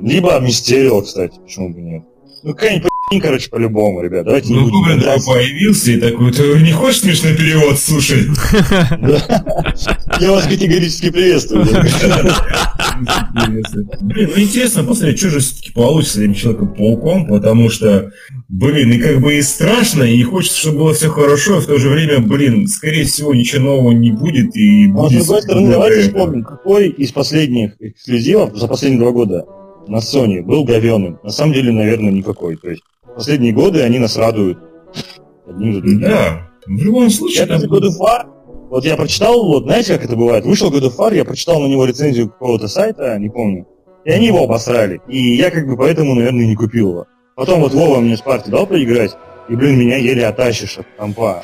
[0.02, 2.04] Либо Мистерио, кстати, почему бы нет.
[2.42, 4.24] Ну, какая-нибудь короче, по-любому, ребят.
[4.26, 5.26] Давайте Ну, Гоблин гадать.
[5.26, 8.26] появился и такой, ты не хочешь смешной перевод, слушай?
[10.20, 11.64] Я вас категорически приветствую.
[14.00, 18.10] Блин, ну интересно посмотреть, что же все-таки получится с этим Человеком-пауком, потому что,
[18.48, 21.78] блин, и как бы и страшно, и хочется, чтобы было все хорошо, и в то
[21.78, 25.24] же время, блин, скорее всего, ничего нового не будет, и Но, с будет...
[25.24, 29.44] другой стороны, давайте вспомним, какой из последних эксклюзивов за последние два года
[29.88, 31.18] на Sony был говёным.
[31.24, 32.56] На самом деле, наверное, никакой.
[32.56, 32.82] То есть,
[33.14, 34.58] последние годы они нас радуют
[35.46, 36.00] одним за другим.
[36.00, 37.54] Да, в любом случае, Это.
[37.66, 38.26] God of War.
[38.70, 40.44] Вот я прочитал, вот знаете, как это бывает?
[40.44, 43.66] Вышел God of War, я прочитал на него рецензию какого-то сайта, не помню.
[44.04, 45.00] И они его обосрали.
[45.08, 47.06] И я как бы поэтому, наверное, не купил его.
[47.34, 49.16] Потом вот Вова мне с партии дал поиграть,
[49.48, 51.42] и, блин, меня еле оттащишь от компа.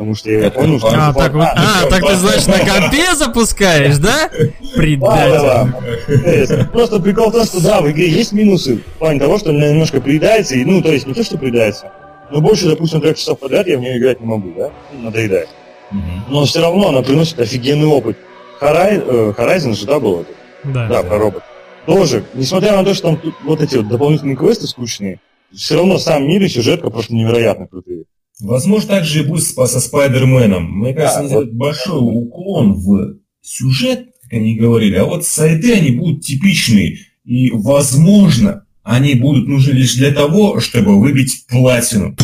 [0.00, 0.88] Потому что я понял, что...
[0.88, 4.30] А, так, вот, а, так ты, значит, на компе запускаешь, да?
[4.74, 5.32] Предатель.
[5.34, 6.64] Да, да, да.
[6.72, 9.68] Просто прикол в том, что да, в игре есть минусы в плане того, что она
[9.68, 11.92] немножко приедается, и, ну, то есть не то, что приедается,
[12.30, 14.70] но больше, допустим, трех часов подряд я в нее играть не могу, да?
[15.02, 15.50] Надоедает.
[15.90, 16.24] Мгм.
[16.30, 18.16] Но все равно она приносит офигенный опыт.
[18.62, 20.30] Э, Horizon же, да, был это?
[20.64, 20.88] Да.
[20.88, 21.42] Да, про робот.
[21.84, 25.20] Тоже, несмотря на то, что там тут вот эти вот дополнительные квесты скучные,
[25.54, 28.04] все равно сам мир и сюжетка просто невероятно крутые.
[28.40, 30.78] Возможно, так же и будет со Спайдерменом.
[30.78, 35.74] Мне кажется, Да, они сделают большой уклон в сюжет, как они говорили, а вот сайды,
[35.74, 36.98] они будут типичные.
[37.24, 42.16] И, возможно, они будут нужны лишь для того, чтобы выбить платину.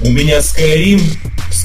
[0.00, 1.00] У меня Skyrim,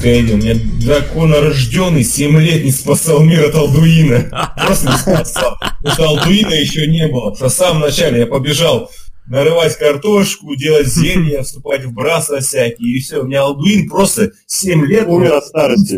[0.04, 4.52] Skyrim, у меня драконорожденный 7 лет не спасал мир от Алдуина.
[4.56, 5.56] Просто не спасал.
[5.82, 7.34] Потому что Алдуина еще не было.
[7.34, 8.90] В самом начале я побежал
[9.26, 13.22] нарывать картошку, делать зелья, вступать в браса всякие, и все.
[13.22, 15.94] У меня Алдуин просто 7 лет Умер от старости.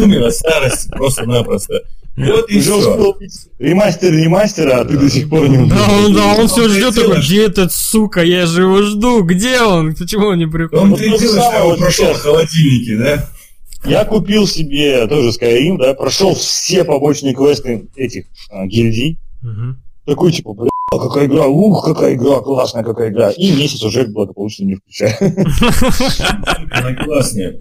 [0.00, 1.82] умер от старости просто-напросто.
[2.16, 3.16] Вот и все.
[3.58, 7.20] ремастер ремастера, а ты до сих пор не Да, он, да, он все ждет такой,
[7.20, 10.84] где этот сука, я же его жду, где он, почему он не приходит?
[10.84, 13.28] Он ты делаешь, что его прошел в холодильнике, да?
[13.84, 19.18] Я купил себе тоже Skyrim, да, прошел все побочные квесты этих а, гильдий.
[20.04, 20.54] Такой типа,
[20.98, 23.30] бля, какая игра, ух, какая игра, классная какая игра.
[23.30, 25.14] И месяц уже благополучно не включаю.
[26.70, 27.58] Она классная.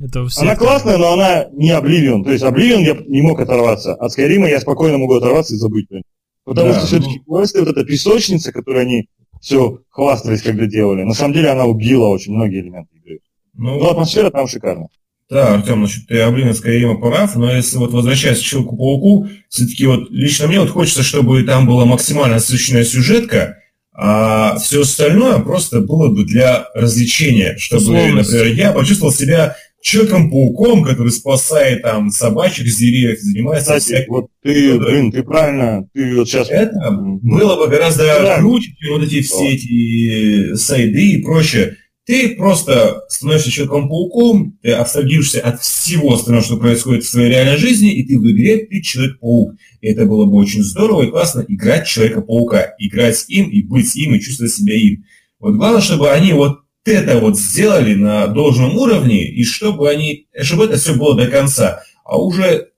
[0.00, 0.42] Это у всех.
[0.42, 2.24] Она классная, но она не Oblivion.
[2.24, 3.94] То есть Oblivion я не мог оторваться.
[3.94, 5.86] От Skyrim я спокойно могу оторваться и забыть.
[5.88, 6.02] блин.
[6.44, 9.08] Потому Да, что все-таки квесты, вот эта песочница, которую они
[9.40, 13.20] все хвастались, когда делали, на самом деле она убила очень многие элементы игры.
[13.54, 14.88] Ну, Но атмосфера там шикарная.
[15.32, 20.46] Да, Артем, насчет Блин, Скайрима прав, но если вот возвращаясь к Человеку-пауку, все-таки вот лично
[20.46, 23.56] мне вот хочется, чтобы там была максимально насыщенная сюжетка,
[23.94, 28.30] а все остальное просто было бы для развлечения, чтобы, Условность.
[28.30, 34.26] например, я почувствовал себя Человеком-пауком, который спасает там собачек с деревьев, занимается Кстати, всякой вот
[34.42, 36.48] ты, блин, ты правильно, ты вот сейчас...
[36.50, 38.38] Это было бы гораздо Да.
[38.38, 41.78] круче, чем вот эти все эти сайды и прочее.
[42.04, 47.94] Ты просто становишься человеком-пауком, ты абстрагируешься от всего остального, что происходит в своей реальной жизни,
[47.94, 49.54] и ты в игре, ты человек-паук.
[49.80, 53.88] И это было бы очень здорово и классно играть Человека-паука, играть с им и быть
[53.88, 55.04] с им и чувствовать себя им.
[55.38, 60.64] Вот главное, чтобы они вот это вот сделали на должном уровне, и чтобы они, чтобы
[60.64, 61.82] это все было до конца.
[62.04, 62.71] А уже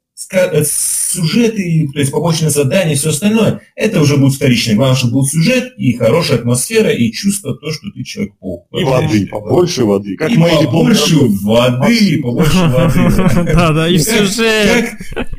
[1.15, 4.75] сюжеты, то есть побочные задания и все остальное, это уже будет вторично.
[4.75, 8.67] Главное, чтобы был сюжет и хорошая атмосфера, и чувство то, что ты человек-паук.
[8.73, 10.17] И воды, побольше воды.
[10.17, 13.53] Как и побольше воды, и побольше воды.
[13.53, 14.91] Да-да, и в Как- сюжет,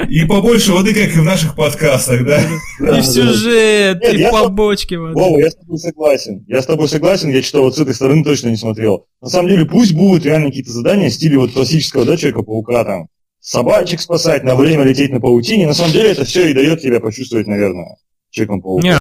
[0.10, 2.42] И побольше воды, как и в наших подкастах, да?
[2.80, 3.12] Да, и в да.
[3.12, 5.14] сюжет, и побочке воды.
[5.14, 6.46] Вова, я с тобой согласен.
[6.48, 9.08] Я с тобой согласен, я что вот с этой стороны точно не смотрел.
[9.22, 13.08] На самом деле, пусть будут реально какие-то задания в стиле вот классического, да, Человека-паука, там,
[13.46, 15.68] собачек спасать, на время лететь на паутине.
[15.68, 17.96] На самом деле, это все и дает тебя почувствовать, наверное,
[18.32, 18.84] Человеком-пауком.
[18.84, 18.98] Не.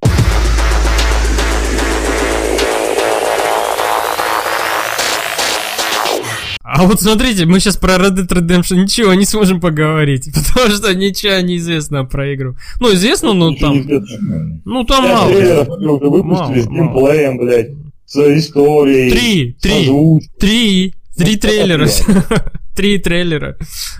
[6.63, 10.93] А вот смотрите, мы сейчас про Red Dead Redemption ничего не сможем поговорить, потому что
[10.95, 12.55] ничего не известно про игру.
[12.79, 14.61] Ну, известно, но Ничего там, известно.
[14.65, 15.31] ну там Пять мало.
[15.31, 17.69] трейлеров уже выпустили с геймплеем, блядь,
[18.05, 19.09] с историей.
[19.11, 21.87] Три, три, три, три Ну, трейлера.
[22.75, 23.57] Три трейлера.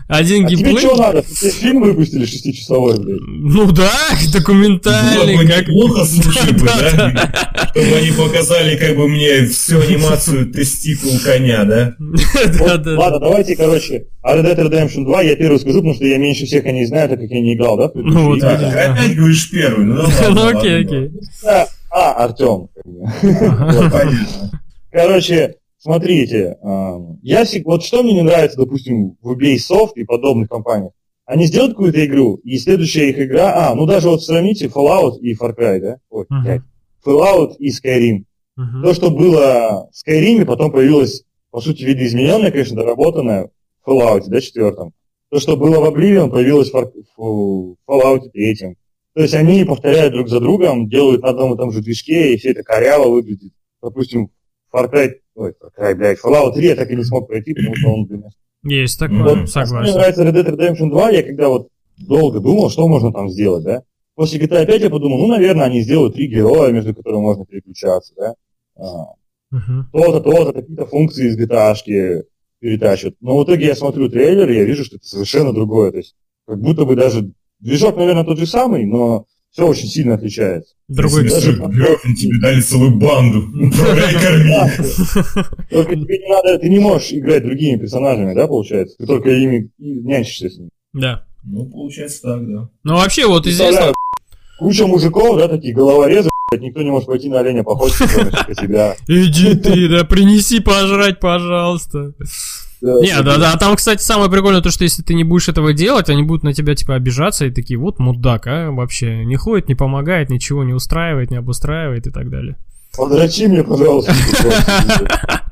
[0.09, 0.77] Один А тебе геймплей.
[0.85, 1.21] что надо?
[1.21, 3.21] Тебе фильм выпустили шестичасовой, блядь?
[3.21, 5.67] Ну да, Было документальный, бы как...
[5.67, 7.31] неплохо, слушай бы, да?
[7.71, 11.95] Чтобы они показали как бы мне всю анимацию тестикул коня, да?
[11.99, 16.05] Да, Вот, да, Ладно, давайте, короче, Red Dead Redemption 2 я первый скажу, потому что
[16.05, 17.91] я меньше всех о ней знаю, так как я не играл, да?
[17.95, 20.29] Ну вот, опять говоришь первый, ну ладно.
[20.31, 21.11] Ну окей, окей.
[21.91, 22.67] А, Артем.
[23.21, 24.61] Понятно.
[24.91, 25.55] Короче,
[25.85, 26.57] смотрите,
[27.21, 30.91] я всег- вот что мне не нравится, допустим, в Ubisoft и подобных компаниях.
[31.25, 35.33] Они сделают какую-то игру, и следующая их игра, а, ну даже вот сравните Fallout и
[35.35, 35.97] Far Cry, да?
[36.09, 36.61] Ой, блядь.
[37.05, 38.23] Fallout и Skyrim.
[38.57, 38.83] Мгм.
[38.83, 43.49] То, что было в Skyrim, потом появилось, по сути, видоизмененное, конечно, доработанное
[43.83, 44.93] в Fallout, да, четвертом.
[45.29, 48.75] То, что было в Oblivion, появилось в Fallout третьем.
[49.13, 52.37] То есть они повторяют друг за другом, делают на одном и том же движке, и
[52.37, 53.53] все это коряво выглядит.
[53.81, 54.29] Допустим,
[54.73, 58.05] Far Cry, Cry, блядь, Fallout 3 я так и не смог пройти, потому что он,
[58.05, 58.23] блин,
[58.63, 59.93] Есть такое, вот, Мне согласен.
[59.93, 61.67] нравится Red Dead Redemption 2, я когда вот
[61.97, 63.83] долго думал, что можно там сделать, да.
[64.15, 68.13] После GTA 5 я подумал, ну, наверное, они сделают три героя, между которыми можно переключаться,
[68.15, 68.33] да.
[68.77, 69.13] А,
[69.51, 69.89] Мгм.
[69.91, 72.23] то-то, то-то, какие-то функции из GTA
[72.59, 73.15] перетащат.
[73.19, 75.91] Но в итоге я смотрю трейлер, и я вижу, что это совершенно другое.
[75.91, 76.15] То есть,
[76.47, 79.25] как будто бы даже движок, наверное, тот же самый, но
[79.55, 80.73] все очень сильно отличается.
[80.89, 81.63] Другой Если даже-
[82.03, 83.39] они тебе дали целую банду.
[83.67, 84.53] Управляй, корми.
[85.71, 88.97] Только тебе не надо, ты не можешь играть другими персонажами, да, получается?
[88.97, 90.69] Ты только ими и нянчишься с ними.
[90.91, 91.23] Да.
[91.45, 92.69] Ну, получается так, да.
[92.83, 93.93] Ну вообще вот известно, Представляю,
[94.59, 96.29] Куча мужиков, да, такие головорезы,
[96.59, 97.95] никто не может пойти на оленя походить,
[98.59, 98.95] себя.
[99.07, 102.11] иди ты, да принеси пожрать, пожалуйста.
[102.85, 105.73] Не, да, да, а там, кстати, самое прикольное то, что если ты не будешь этого
[105.73, 109.67] делать, они будут на тебя, типа, обижаться и такие, вот мудак, а, вообще, не ходит,
[109.67, 112.57] не помогает, ничего не устраивает, не обустраивает и так далее.
[112.95, 114.13] Подрачи мне, пожалуйста.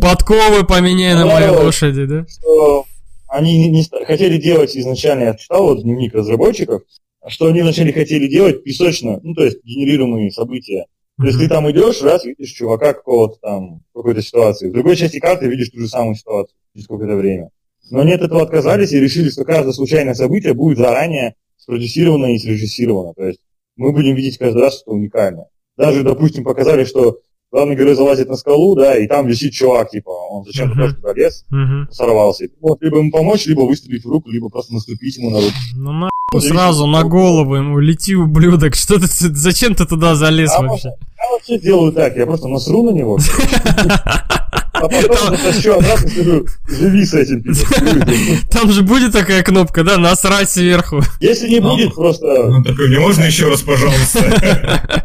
[0.00, 2.26] Подковы поменяй на моей лошади, да?
[2.28, 2.86] Что
[3.28, 6.82] они не, хотели делать изначально, я читал вот дневник разработчиков,
[7.28, 10.86] что они вначале хотели делать песочно, ну, то есть генерируемые события.
[11.20, 14.68] То есть ты там идешь, раз, видишь чувака какого-то там, в какой-то ситуации.
[14.68, 17.50] В другой части карты видишь ту же самую ситуацию через какое-то время.
[17.90, 22.38] Но они от этого отказались и решили, что каждое случайное событие будет заранее спродюсировано и
[22.38, 23.14] срежиссировано.
[23.14, 23.40] То есть
[23.76, 25.46] мы будем видеть каждый раз что-то уникальное.
[25.76, 27.18] Даже, допустим, показали, что
[27.50, 30.78] главный герой залазит на скалу, да, и там висит чувак, типа, он зачем-то Мгм.
[30.84, 31.88] просто залез, Мгм.
[31.90, 32.46] сорвался.
[32.60, 35.52] Вот, либо ему помочь, либо выстрелить в руку, либо просто наступить ему на руку.
[35.74, 40.62] Ну нахуй сразу на голову ему лети, ублюдок, что ты, зачем ты туда залез А
[40.62, 40.88] вообще?
[40.88, 43.18] Я вообще делаю так, я просто насру на него,
[44.72, 47.44] а потом затащу обратно и скажу, живи с этим.
[48.50, 51.02] Там же будет такая кнопка, да, насрать сверху.
[51.20, 52.26] Если не будет, просто...
[52.48, 55.00] Ну, такой, мне можно еще раз, пожалуйста?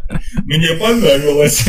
[0.46, 1.66] Мне понравилось.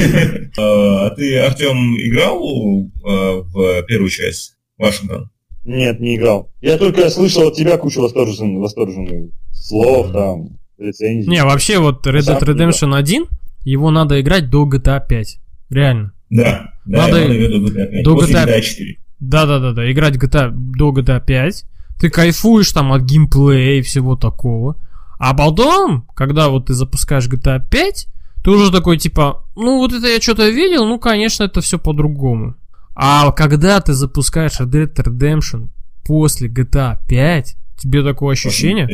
[0.59, 5.31] А ты, Артем, играл э, в первую часть Вашингтон?
[5.67, 6.51] Нет, не играл.
[6.61, 11.29] Я только слышал от тебя кучу восторженных, восторженных слов, там, рецензий.
[11.29, 13.27] Не, вообще вот Red Dead Redemption 1,
[13.64, 15.39] его надо играть до GTA 5.
[15.71, 16.12] Реально.
[16.31, 16.71] Да.
[16.85, 18.05] Да, Надо виду GTA 5.
[18.05, 18.97] до После GTA GTA 4.
[19.19, 21.64] Да-да-да-да, играть GTA, до GTA 5.
[21.99, 24.77] Ты кайфуешь там от геймплея и всего такого.
[25.19, 28.07] А потом, когда вот ты запускаешь GTA 5,
[28.45, 32.55] ты уже такой типа, ну вот это я что-то видел, ну конечно это все по-другому.
[32.97, 35.68] А когда ты запускаешь Red Dead Redemption
[36.05, 38.88] после GTA 5, тебе такое ощущение,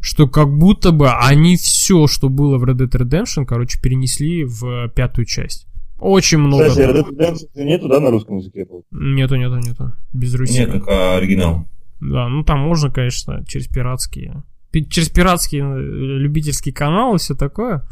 [0.00, 4.88] что как будто бы они все, что было в Red Dead Redemption, короче, перенесли в
[4.90, 5.66] пятую часть.
[5.98, 6.68] Очень много.
[6.68, 8.64] Кстати, Red Dead Redemption нету, да, на русском языке?
[8.92, 9.92] Нету, нету, нету.
[10.12, 10.60] Без Руси.
[10.60, 11.66] Нет, только оригинал.
[12.00, 14.44] Да, ну там можно, конечно, через пиратские.
[14.88, 17.82] Через пиратские э, любительские каналы и все такое.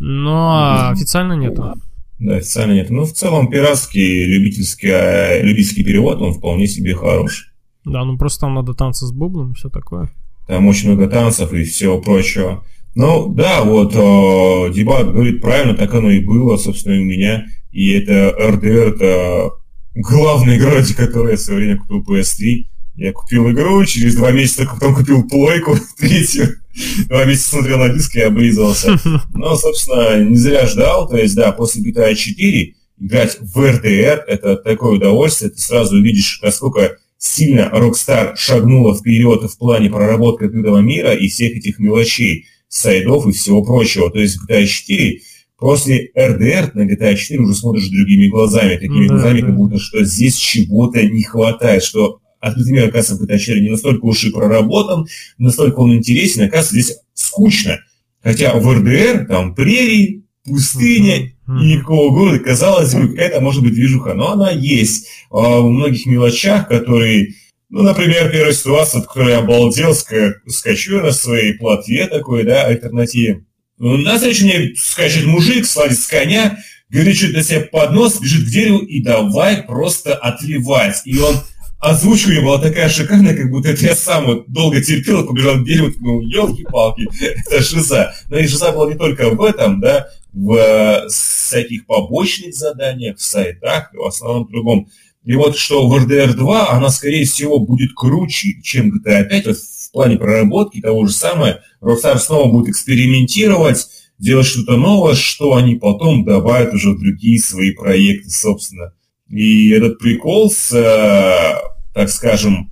[0.00, 1.74] Но официально нету.
[2.18, 2.90] Да, официально нет.
[2.90, 7.46] Ну, в целом, пиратский любительский, э, любительский перевод, он вполне себе хороший.
[7.84, 10.10] Да, ну просто там надо танцы с бубном, все такое.
[10.46, 12.64] Там очень много танцев и всего прочего.
[12.94, 17.46] Ну, да, вот э, Дебат говорит правильно, так оно и было, собственно, и у меня.
[17.70, 19.50] И это RDR, это
[19.94, 22.64] главная игра, ради которой я в свое время купил PS3.
[22.96, 26.56] Я купил игру, через два месяца потом купил плойку, третью.
[27.08, 28.98] Два месяца смотрел на диск и облизывался.
[29.34, 31.08] Но, собственно, не зря ждал.
[31.08, 35.50] То есть, да, после GTA 4 играть в RDR это такое удовольствие.
[35.50, 41.56] Ты сразу увидишь, насколько сильно Rockstar шагнула вперед в плане проработки открытого мира и всех
[41.56, 44.10] этих мелочей, сайдов и всего прочего.
[44.10, 45.20] То есть GTA 4
[45.58, 49.46] после RDR на GTA 4 уже смотришь другими глазами, такими да, глазами, да.
[49.46, 54.24] как будто что здесь чего-то не хватает, что мир, оказывается, GTA 4 не настолько уж
[54.24, 55.06] и проработан,
[55.38, 57.78] не настолько он интересен, оказывается, здесь скучно.
[58.22, 64.14] Хотя в RDR там прерии, пустыня и никакого города, казалось бы, это может быть движуха,
[64.14, 67.34] но она есть а, в многих мелочах, которые,
[67.70, 73.44] ну, например, первая ситуация, от которой я обалдел, скачу на своей платве такой, да, альтернативе.
[73.78, 76.58] Ну, на встречу мне скачет мужик, сладит с коня,
[76.90, 81.02] говорит что-то себе под нос, бежит к дереву и давай просто отливать.
[81.04, 81.36] И он
[81.80, 85.64] озвучка ее была такая шикарная, как будто это я сам вот долго терпел, побежал к
[85.64, 87.08] дереву, ну, елки-палки,
[87.46, 88.14] это шиза.
[88.28, 93.22] Но и шиза была не только в этом, да, в э, всяких побочных заданиях, в
[93.22, 94.88] сайтах, в основном другом.
[95.24, 99.56] И вот что в RDR 2, она, скорее всего, будет круче, чем GTA 5, вот
[99.56, 101.60] в плане проработки того же самое.
[101.82, 107.72] Rockstar снова будет экспериментировать, делать что-то новое, что они потом добавят уже в другие свои
[107.72, 108.92] проекты, собственно.
[109.28, 111.56] И этот прикол с, э,
[111.94, 112.70] так скажем,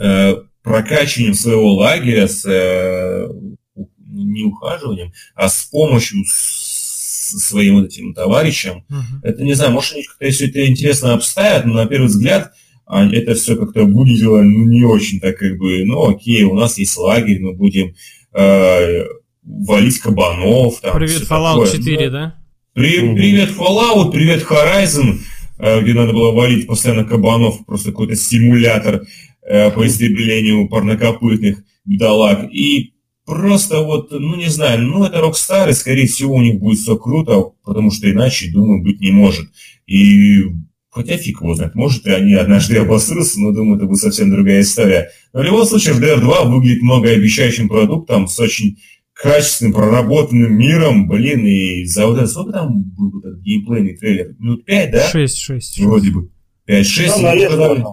[0.00, 2.44] э, прокачиванием своего лагеря, с
[4.12, 8.84] не ухаживанием, а с помощью своим вот этим товарищам.
[8.90, 9.20] Uh-huh.
[9.22, 12.52] Это, не знаю, может, они как-то все это интересно обставят, но на первый взгляд
[12.86, 16.78] а, это все как-то выглядело ну, не очень так как бы, ну окей, у нас
[16.78, 17.94] есть лагерь, мы будем
[18.32, 19.04] э,
[19.44, 20.80] валить кабанов.
[20.80, 21.72] Там, привет, Fallout такое.
[21.72, 22.34] 4, да?
[22.72, 23.14] При.
[23.14, 25.18] Привет, Fallout, привет, Horizon, э,
[25.82, 29.02] где надо было валить постоянно кабанов, просто какой-то стимулятор
[29.42, 32.52] э, по истреблению парнокопытных бедолаг.
[32.52, 32.94] И
[33.26, 36.96] просто вот, ну не знаю, ну это Rockstar, и скорее всего у них будет все
[36.96, 39.48] круто, потому что иначе, думаю, быть не может.
[39.86, 40.44] И
[40.90, 44.60] хотя фиг его знает, может и они однажды обосрутся, но думаю, это будет совсем другая
[44.60, 45.10] история.
[45.32, 48.78] Но в любом случае, RDR 2 выглядит многообещающим продуктом с очень
[49.22, 54.34] качественным, проработанным миром, блин, и за вот это, сколько там был этот геймплейный трейлер?
[54.38, 55.08] Минут 5, да?
[55.08, 55.80] 6, 6.
[55.80, 56.30] Вроде бы.
[56.66, 57.84] 5-6.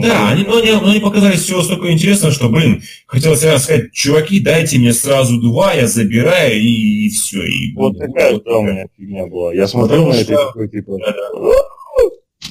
[0.00, 3.92] Да, они, но, они, но они показали все столько интересно, что, блин, хотелось я сказать,
[3.92, 7.42] чуваки, дайте мне сразу два, я забираю, и, и все.
[7.42, 9.52] И, вот блин, такая вот, да, у меня фигня была.
[9.52, 10.96] Я смотрел на это такой, типа...
[10.98, 11.52] Да, да.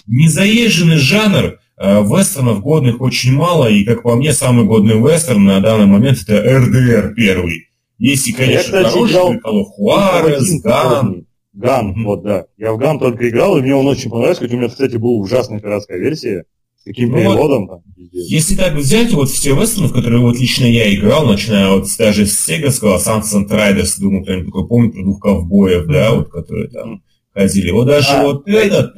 [0.06, 5.60] Незаезженный жанр, э, вестернов годных очень мало, и, как по мне, самый годный вестерн на
[5.62, 7.71] данный момент это RDR первый.
[8.02, 11.28] Есть и, конечно, я, кстати, Call of Juarez, Gun.
[11.54, 12.04] Gun, mm-hmm.
[12.04, 12.46] вот, да.
[12.58, 15.20] Я в Gun только играл, и мне он очень понравился, хоть у меня, кстати, была
[15.20, 16.46] ужасная пиратская версия.
[16.84, 17.82] Каким ну, переводом там?
[17.96, 22.26] Если так взять вот все вестерны, в которые вот лично я играл, начиная вот даже
[22.26, 27.04] с Сеговского, Sunset Riders, думаю, кто-нибудь такой помнит, про двух ковбоев, да, вот, которые там
[27.34, 27.72] ходили.
[27.72, 28.94] Вот даже а, вот да, этот...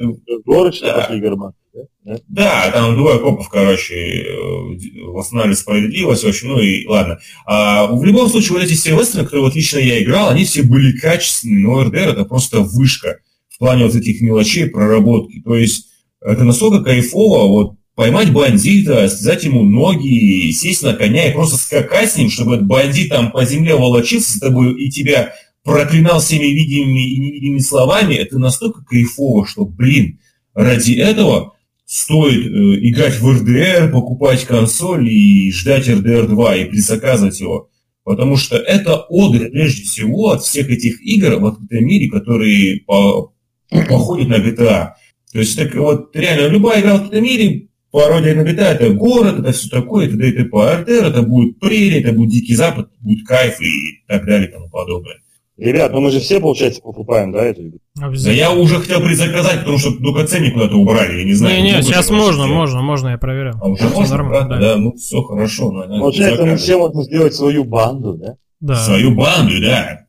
[0.45, 0.93] Горочно да.
[0.99, 1.55] пошли гарматы,
[2.03, 2.17] да?
[2.27, 7.19] Да, там двое копов, короче, э, восстанавливали справедливость, в общем, ну и ладно.
[7.45, 10.63] А, в любом случае, вот эти все вестерны, которые вот лично я играл, они все
[10.63, 13.19] были качественные, но РДР это просто вышка
[13.49, 15.41] в плане вот этих мелочей, проработки.
[15.41, 15.89] То есть
[16.21, 22.11] это настолько кайфово, вот поймать бандита, связать ему ноги, сесть на коня и просто скакать
[22.11, 26.45] с ним, чтобы этот бандит там по земле волочился с тобой и тебя проклинал всеми
[26.45, 30.19] видимыми и невидимыми словами, это настолько кайфово, что, блин,
[30.53, 31.53] ради этого
[31.85, 37.69] стоит э, играть в РДР, покупать консоль и ждать РДР 2 и предзаказывать его.
[38.03, 43.33] Потому что это отдых, прежде всего, от всех этих игр в открытом мире, которые по,
[43.69, 44.89] походят на GTA.
[45.31, 49.39] То есть так вот реально любая игра в этом мире пародия на GTA, это город,
[49.39, 53.61] это все такое, это по РТР, это будет прерия, это будет Дикий Запад, будет кайф
[53.61, 55.21] и так далее и тому подобное.
[55.57, 57.79] Ребят, ну мы же все, получается, покупаем, да, эту игру?
[57.95, 58.39] Да Обязательно.
[58.39, 61.61] я уже хотел предзаказать, потому что только ценник куда-то убрали, я не знаю.
[61.61, 62.51] Не-не, сейчас можно, сделать.
[62.51, 63.55] можно, можно, я проверял.
[63.61, 64.59] А уже можно, нормально, правда?
[64.59, 64.77] Да.
[64.77, 65.71] ну все хорошо.
[65.71, 68.35] надо Получается, мы все можно сделать свою банду, да?
[68.61, 68.75] Да.
[68.75, 69.99] Свою банду, да.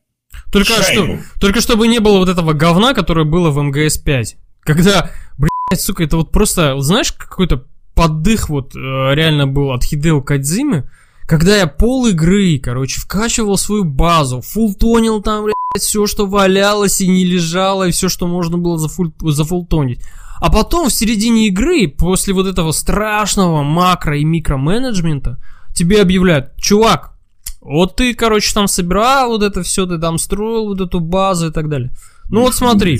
[0.51, 1.17] Только, что, Шайку.
[1.39, 4.23] только чтобы не было вот этого говна, которое было в МГС-5.
[4.61, 9.83] Когда, блядь, сука, это вот просто, вот знаешь, какой-то поддых вот э, реально был от
[9.83, 10.89] Хидео Кадзимы,
[11.27, 17.07] когда я пол игры, короче, вкачивал свою базу, фултонил там, блядь, все, что валялось и
[17.07, 20.01] не лежало, и все, что можно было зафуль, зафултонить.
[20.39, 25.41] А потом в середине игры, после вот этого страшного макро и микроменеджмента,
[25.73, 27.15] тебе объявляют, чувак,
[27.61, 31.51] вот ты, короче, там собирал вот это все, ты там строил вот эту базу и
[31.51, 31.91] так далее.
[32.29, 32.99] Ну вот смотри,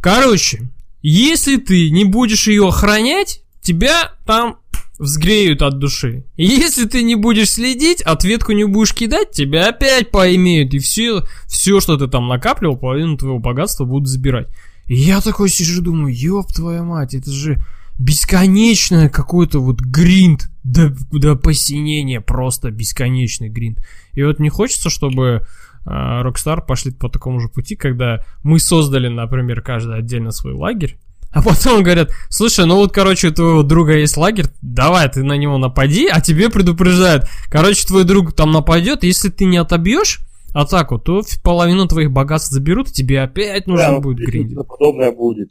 [0.00, 0.70] короче,
[1.02, 4.58] если ты не будешь ее охранять, тебя там
[4.98, 6.24] взгреют от души.
[6.36, 10.74] И Если ты не будешь следить, ответку не будешь кидать, тебя опять поимеют.
[10.74, 14.48] И все, все, что ты там накапливал, половину твоего богатства будут забирать.
[14.86, 17.62] И я такой сижу, думаю, ёб твою мать, это же
[17.98, 23.80] бесконечное какой-то вот гринд до, до посинения, просто бесконечный гринд.
[24.12, 25.46] И вот не хочется, чтобы
[25.84, 30.98] а, Rockstar пошли по такому же пути, когда мы создали, например, каждый отдельно свой лагерь,
[31.32, 35.34] а потом говорят, слушай, ну вот, короче, у твоего друга есть лагерь, давай ты на
[35.36, 40.20] него напади, а тебе предупреждают, короче, твой друг там нападет, если ты не отобьешь
[40.54, 44.56] атаку, то половину твоих богатств заберут, и тебе опять нужно Да, будет гриндить.
[44.66, 45.50] подобное будет.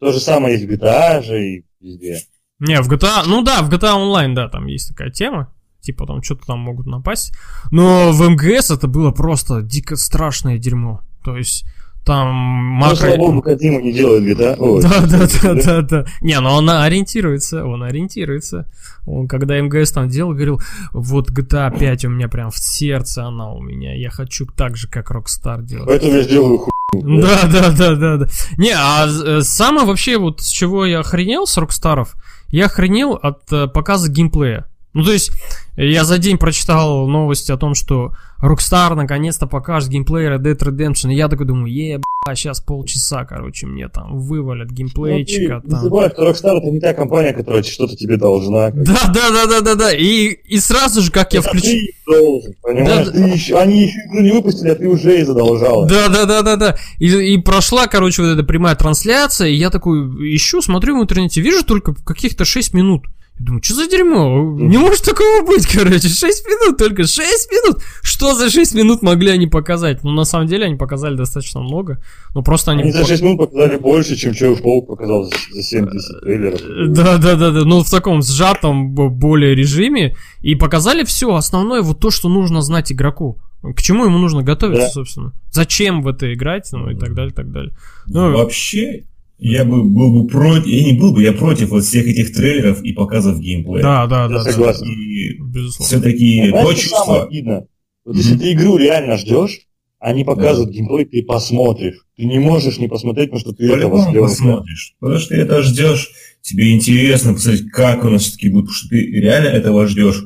[0.00, 2.20] То же самое есть в GTA же и везде.
[2.58, 5.52] Не, в GTA, ну да, в GTA Online, да, там есть такая тема.
[5.80, 7.32] Типа там что-то там могут напасть.
[7.70, 11.00] Но в МГС это было просто дико страшное дерьмо.
[11.24, 11.64] То есть
[12.04, 12.96] там Ну, макро...
[12.96, 14.56] слава богу, Кодзима не делает GTA.
[14.58, 16.04] Ой, Да, да, да, да, да.
[16.20, 18.66] Не, но он ориентируется, он ориентируется.
[19.06, 20.60] Он, когда МГС там делал, говорил,
[20.92, 24.88] вот GTA 5 у меня прям в сердце она у меня, я хочу так же,
[24.88, 25.86] как Rockstar делать.
[25.86, 26.70] Поэтому я сделаю хуй.
[26.92, 28.26] Да, да, да, да, да.
[28.56, 32.16] Не, а э, самое вообще вот с чего я охренел с Рокстаров,
[32.48, 34.66] я охренел от э, показа геймплея.
[34.92, 35.30] Ну, то есть,
[35.76, 38.12] я за день прочитал новости о том, что
[38.42, 41.12] Rockstar наконец-то покажет геймплей Red Dead Redemption.
[41.12, 42.00] И я такой думаю, е,
[42.34, 45.56] сейчас полчаса, короче, мне там вывалят геймплейчика.
[45.56, 45.80] Ну, ты там.
[45.80, 48.70] забывай, что Rockstar это не та компания, которая что-то тебе должна.
[48.90, 49.92] Да, да, да, да, да, да.
[49.92, 53.06] И, и сразу же, как я ты должен, понимаешь?
[53.06, 55.86] Да, Ты еще, они еще игру не выпустили, а ты уже и задолжала.
[55.86, 56.76] Да, да, да, да, да.
[56.98, 60.00] И, и прошла, короче, вот эта прямая трансляция, и я такой
[60.34, 63.04] ищу, смотрю в интернете, вижу только каких-то 6 минут.
[63.40, 64.54] Я думаю, что за дерьмо?
[64.58, 66.08] Не может такого быть, короче.
[66.08, 67.82] 6 минут только, 6 минут.
[68.02, 70.04] Что за 6 минут могли они показать?
[70.04, 72.02] Ну, на самом деле, они показали достаточно много.
[72.34, 72.82] Но просто они...
[72.82, 76.60] Они за 6 минут показали больше, чем Человек-паук показал за за 70 трейлеров.
[76.92, 77.64] Да, да, да, да.
[77.64, 80.16] Ну, в таком сжатом более режиме.
[80.42, 83.38] И показали все основное, вот то, что нужно знать игроку.
[83.62, 84.92] К чему ему нужно готовиться, Да.
[84.92, 85.32] собственно.
[85.50, 87.74] Зачем в это играть, ну и так далее, так далее.
[88.06, 89.04] Ну, Вообще,
[89.40, 92.82] я бы был бы против, я не был бы, я против вот всех этих трейлеров
[92.82, 93.82] и показов геймплея.
[93.82, 94.42] Да, да, да.
[94.44, 94.86] Да, согласен.
[94.86, 95.86] И Безусловно.
[95.86, 97.66] все-таки то чувство, обидно?
[98.04, 99.60] Вот если ты игру реально ждешь,
[99.98, 102.06] они показывают геймплей, ты посмотришь.
[102.16, 104.22] Ты не можешь не посмотреть, потому что ты этого по-любому ждешь.
[104.22, 104.94] посмотришь.
[105.00, 106.10] Потому что ты это ждешь,
[106.42, 110.24] тебе интересно посмотреть, как у нас все-таки будет, потому что ты реально этого ждешь.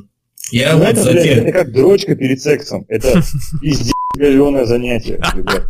[0.51, 2.85] Я Ну, вот это, за блядь, те- это как дрочка перед сексом.
[2.87, 3.21] Это
[3.61, 5.19] пиздец говёное занятие.
[5.35, 5.65] ребят.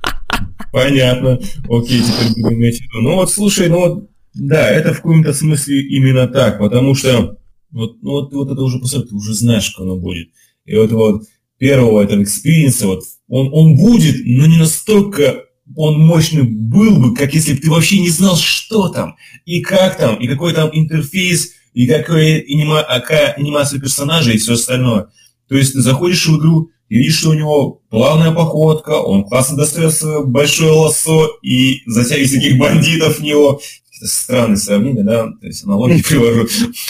[0.76, 1.39] Понятно.
[1.69, 3.01] Окей, теперь буду иметь в виду.
[3.01, 7.38] Ну вот, слушай, ну вот, да, это в каком-то смысле именно так, потому что
[7.71, 10.32] вот, ну, вот, вот это уже, по ты уже знаешь, как оно будет.
[10.65, 11.23] И вот, вот
[11.57, 15.45] первого этого экспириенса, вот, он, он будет, но не настолько
[15.78, 19.15] он мощный был бы, как если бы ты вообще не знал, что там,
[19.45, 24.55] и как там, и какой там интерфейс, и какой анима, какая анимация персонажа и все
[24.55, 25.07] остальное.
[25.47, 29.57] То есть ты заходишь в игру, и видишь, что у него плавная походка, он классно
[29.57, 33.59] достает свое большое лассо и затягивает таких бандитов в него.
[33.97, 36.47] Это странное сравнение, да, то есть аналогии привожу.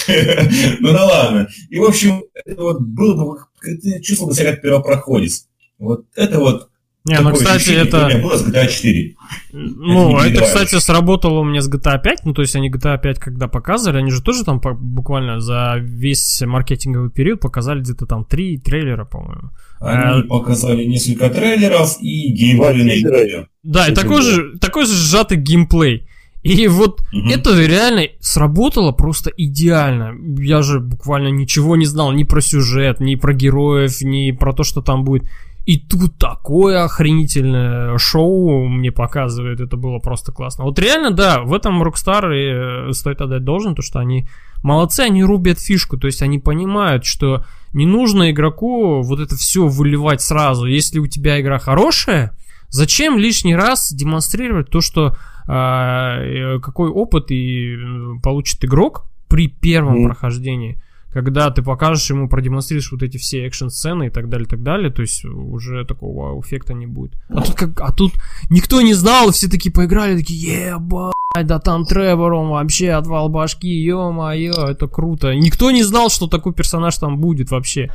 [0.79, 1.47] Ну да ладно.
[1.71, 3.39] И, в общем, это вот было бы,
[3.81, 5.47] ты чувствовал себя как первопроходец.
[5.79, 6.69] Вот это вот
[7.03, 8.19] Не, ну, такое кстати, ощущение у меня это...
[8.19, 9.15] было с GTA 4.
[9.53, 10.53] Ну, это, передаваешь.
[10.53, 12.25] кстати, сработало у меня с GTA 5.
[12.25, 15.77] Ну, то есть они GTA 5 когда показывали, они же тоже там по- буквально за
[15.79, 19.49] весь маркетинговый период показали где-то там три трейлера, по-моему.
[19.79, 23.45] Они А- показали несколько трейлеров и геймплей.
[23.63, 26.07] Да, и такой же, такой же сжатый геймплей.
[26.43, 27.29] И вот Мгм.
[27.29, 30.13] это реально сработало просто идеально.
[30.39, 34.63] Я же буквально ничего не знал ни про сюжет, ни про героев, ни про то,
[34.63, 35.23] что там будет.
[35.65, 40.63] И тут такое охренительное шоу мне показывают, это было просто классно.
[40.63, 44.27] Вот реально, да, в этом Rockstar и, э, стоит отдать должен, то что они
[44.61, 49.67] молодцы, они рубят фишку, то есть они понимают, что не нужно игроку вот это все
[49.67, 50.67] выливать сразу.
[50.67, 52.35] Если у тебя игра хорошая,
[52.75, 55.15] Зачем лишний раз демонстрировать то, что
[55.47, 57.77] э, какой опыт и
[58.21, 60.07] получит игрок при первом mm.
[60.07, 60.81] прохождении?
[61.15, 64.91] Когда ты покажешь ему, продемонстрируешь вот эти все экшн-сцены и так далее, и так далее,
[64.91, 67.13] то есть уже такого эффекта не будет.
[67.29, 68.11] А тут, как, а тут
[68.49, 73.69] никто не знал, все такие поиграли, такие, ебать, да там Тревор, он вообще отвал башки,
[73.69, 75.33] ё-моё, это круто.
[75.33, 77.89] Никто не знал, что такой персонаж там будет вообще.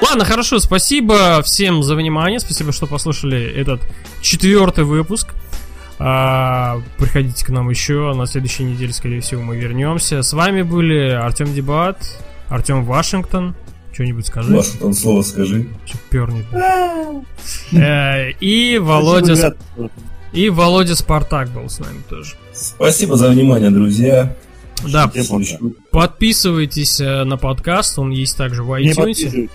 [0.00, 3.80] Ладно, хорошо, спасибо всем за внимание, спасибо, что послушали этот
[4.20, 5.34] четвертый выпуск.
[5.98, 8.12] А, приходите к нам еще.
[8.14, 10.22] На следующей неделе, скорее всего, мы вернемся.
[10.22, 11.98] С вами были Артем Дебат,
[12.48, 13.54] Артем Вашингтон.
[13.92, 14.54] Что-нибудь скажи.
[14.54, 15.68] Вашингтон слово скажи.
[16.10, 16.46] Пернет.
[17.72, 19.54] Э, и Володя...
[20.32, 22.36] И Володя Спартак был с нами тоже.
[22.54, 24.34] Спасибо за внимание, друзья.
[24.90, 25.10] Да,
[25.90, 29.50] подписывайтесь э, на подкаст, он есть также в iTunes.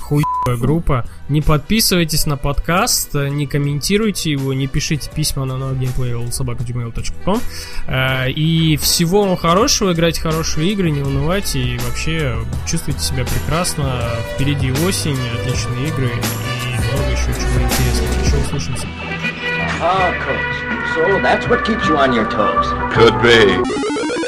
[0.00, 1.04] Хуевая группа.
[1.28, 7.40] Не подписывайтесь на подкаст, не комментируйте его, не пишите письма на nogameplay.sobaka.gmail.com
[7.86, 12.36] э, И всего вам хорошего, играйте хорошие игры, не унывайте и вообще
[12.66, 14.02] чувствуйте себя прекрасно.
[14.34, 18.24] Впереди осень, отличные игры и много еще чего интересного.
[18.24, 18.86] Еще услышимся.
[19.80, 20.64] Ah, coach.
[20.94, 22.66] So that's what keeps you on your toes.
[22.94, 24.23] Could be.